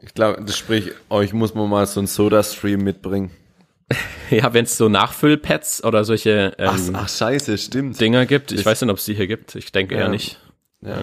[0.00, 3.30] Ich glaube, das sprich, euch muss man mal so ein Soda-Stream mitbringen.
[4.30, 8.00] Ja, wenn es so Nachfüllpads oder solche ähm, Ach, ach scheiße, stimmt.
[8.00, 8.50] Dinger gibt.
[8.52, 9.56] Ich Das- weiß nicht, ob es die hier gibt.
[9.56, 10.02] Ich denke Ja.
[10.02, 10.38] eher nicht.
[10.80, 11.00] Ja,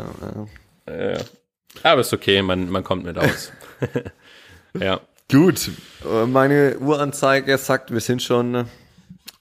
[0.87, 1.11] ja.
[1.11, 1.17] Ja.
[1.83, 3.51] Aber ist okay, man, man kommt mit aus.
[4.79, 4.99] ja.
[5.29, 5.71] Gut,
[6.05, 8.65] äh, meine Uhranzeige sagt, wir sind schon äh,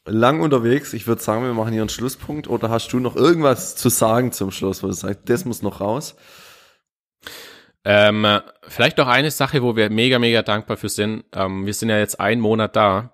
[0.05, 0.93] lang unterwegs.
[0.93, 2.49] Ich würde sagen, wir machen hier einen Schlusspunkt.
[2.49, 5.81] Oder hast du noch irgendwas zu sagen zum Schluss, wo du sagst, das muss noch
[5.81, 6.17] raus?
[7.85, 11.25] Ähm, äh, vielleicht noch eine Sache, wo wir mega, mega dankbar für sind.
[11.33, 13.13] Ähm, wir sind ja jetzt einen Monat da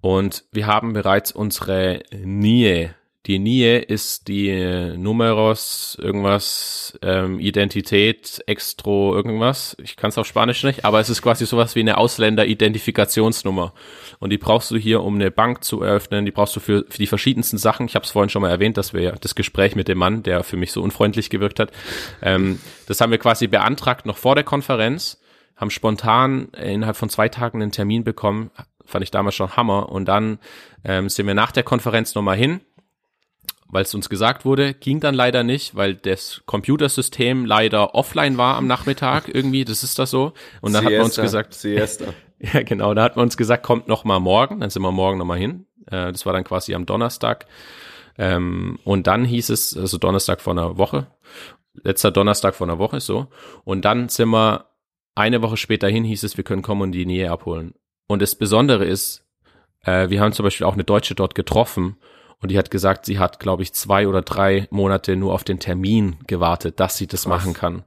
[0.00, 2.90] und wir haben bereits unsere NIE.
[3.26, 9.76] Die NIE ist die Numeros, irgendwas, ähm, Identität, Extro, irgendwas.
[9.82, 13.74] Ich kann es auf Spanisch nicht, aber es ist quasi sowas wie eine Ausländer-Identifikationsnummer.
[14.20, 16.24] Und die brauchst du hier, um eine Bank zu eröffnen.
[16.24, 17.84] Die brauchst du für, für die verschiedensten Sachen.
[17.84, 20.42] Ich habe es vorhin schon mal erwähnt, dass wir das Gespräch mit dem Mann, der
[20.42, 21.72] für mich so unfreundlich gewirkt hat,
[22.22, 25.20] ähm, das haben wir quasi beantragt noch vor der Konferenz,
[25.56, 28.50] haben spontan innerhalb von zwei Tagen einen Termin bekommen.
[28.86, 29.90] Fand ich damals schon Hammer.
[29.90, 30.38] Und dann
[30.84, 32.62] ähm, sind wir nach der Konferenz nochmal hin
[33.70, 38.56] weil es uns gesagt wurde, ging dann leider nicht, weil das Computersystem leider offline war
[38.56, 40.32] am Nachmittag irgendwie, das ist das so.
[40.60, 42.06] Und dann hat man uns Siesta, gesagt, Siesta.
[42.38, 45.18] ja genau, da hat man uns gesagt, kommt noch mal morgen, dann sind wir morgen
[45.18, 45.66] noch mal hin.
[45.86, 47.46] Äh, das war dann quasi am Donnerstag.
[48.18, 51.06] Ähm, und dann hieß es, also Donnerstag vor einer Woche,
[51.82, 53.28] letzter Donnerstag vor einer Woche so.
[53.64, 54.66] Und dann sind wir
[55.14, 57.74] eine Woche später hin, hieß es, wir können kommen und die Nähe abholen.
[58.08, 59.24] Und das Besondere ist,
[59.84, 61.96] äh, wir haben zum Beispiel auch eine Deutsche dort getroffen
[62.42, 65.58] und die hat gesagt, sie hat, glaube ich, zwei oder drei Monate nur auf den
[65.60, 67.28] Termin gewartet, dass sie das Krass.
[67.28, 67.84] machen kann.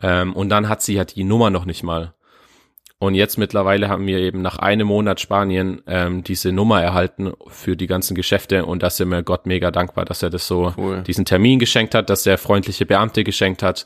[0.00, 2.14] Ähm, und dann hat sie ja die Nummer noch nicht mal.
[2.98, 7.76] Und jetzt mittlerweile haben wir eben nach einem Monat Spanien ähm, diese Nummer erhalten für
[7.76, 11.02] die ganzen Geschäfte und da sind wir Gott mega dankbar, dass er das so, Cool.
[11.02, 13.84] diesen Termin geschenkt hat, dass er freundliche Beamte geschenkt hat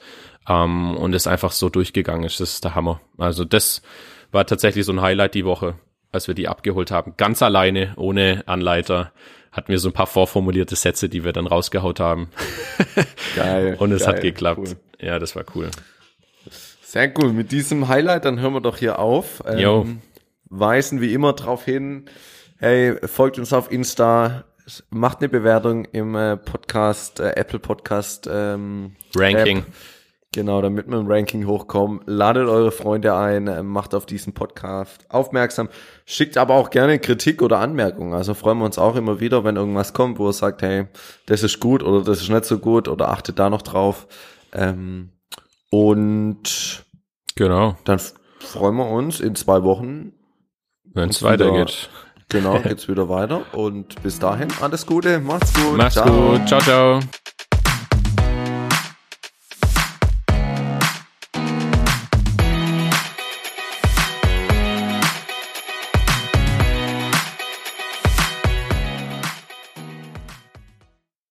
[0.49, 2.39] ähm, und es einfach so durchgegangen ist.
[2.39, 3.01] Das ist der Hammer.
[3.17, 3.83] Also das
[4.31, 5.75] war tatsächlich so ein Highlight die Woche,
[6.13, 7.15] als wir die abgeholt haben.
[7.17, 9.13] Ganz alleine, ohne Anleiter,
[9.59, 12.31] hatten wir so ein paar vorformulierte Sätze, die wir dann rausgehaut haben.
[13.37, 13.77] Geil.
[13.79, 14.59] Und es geil, hat geklappt.
[14.59, 14.77] cool.
[15.01, 15.71] Ja, das war cool.
[16.83, 17.35] Sehr gut.
[17.35, 19.43] Mit diesem Highlight, dann hören wir doch hier auf.
[19.47, 19.87] Ähm, Jo.
[20.51, 22.07] Weisen wie immer darauf hin,
[22.57, 24.45] hey, folgt uns auf Insta,
[24.89, 29.59] macht eine Bewertung im äh, Podcast, äh, Apple Podcast ähm, Ranking.
[29.59, 29.67] App.
[30.39, 31.99] Genau, damit wir im Ranking hochkommen.
[32.07, 35.69] Ladet eure Freunde ein, äh, macht auf diesen Podcast aufmerksam.
[36.07, 38.15] Schickt aber auch gerne Kritik oder Anmerkungen.
[38.15, 40.87] Also freuen wir uns auch immer wieder, wenn irgendwas kommt, wo ihr sagt, hey,
[41.27, 44.07] das ist gut oder das ist nicht so gut oder achtet da noch drauf.
[44.53, 45.09] Ähm,
[45.71, 46.85] und
[47.35, 48.01] Genau, dann
[48.39, 50.13] freuen wir uns in zwei Wochen.
[50.85, 51.91] wenn es weitergeht.
[52.29, 53.43] Genau, geht's wieder weiter.
[53.57, 55.77] Und bis dahin alles Gute, macht's gut.
[55.79, 56.07] Mach's Ciao.
[56.37, 56.47] gut.
[56.47, 57.01] Ciao, ciao.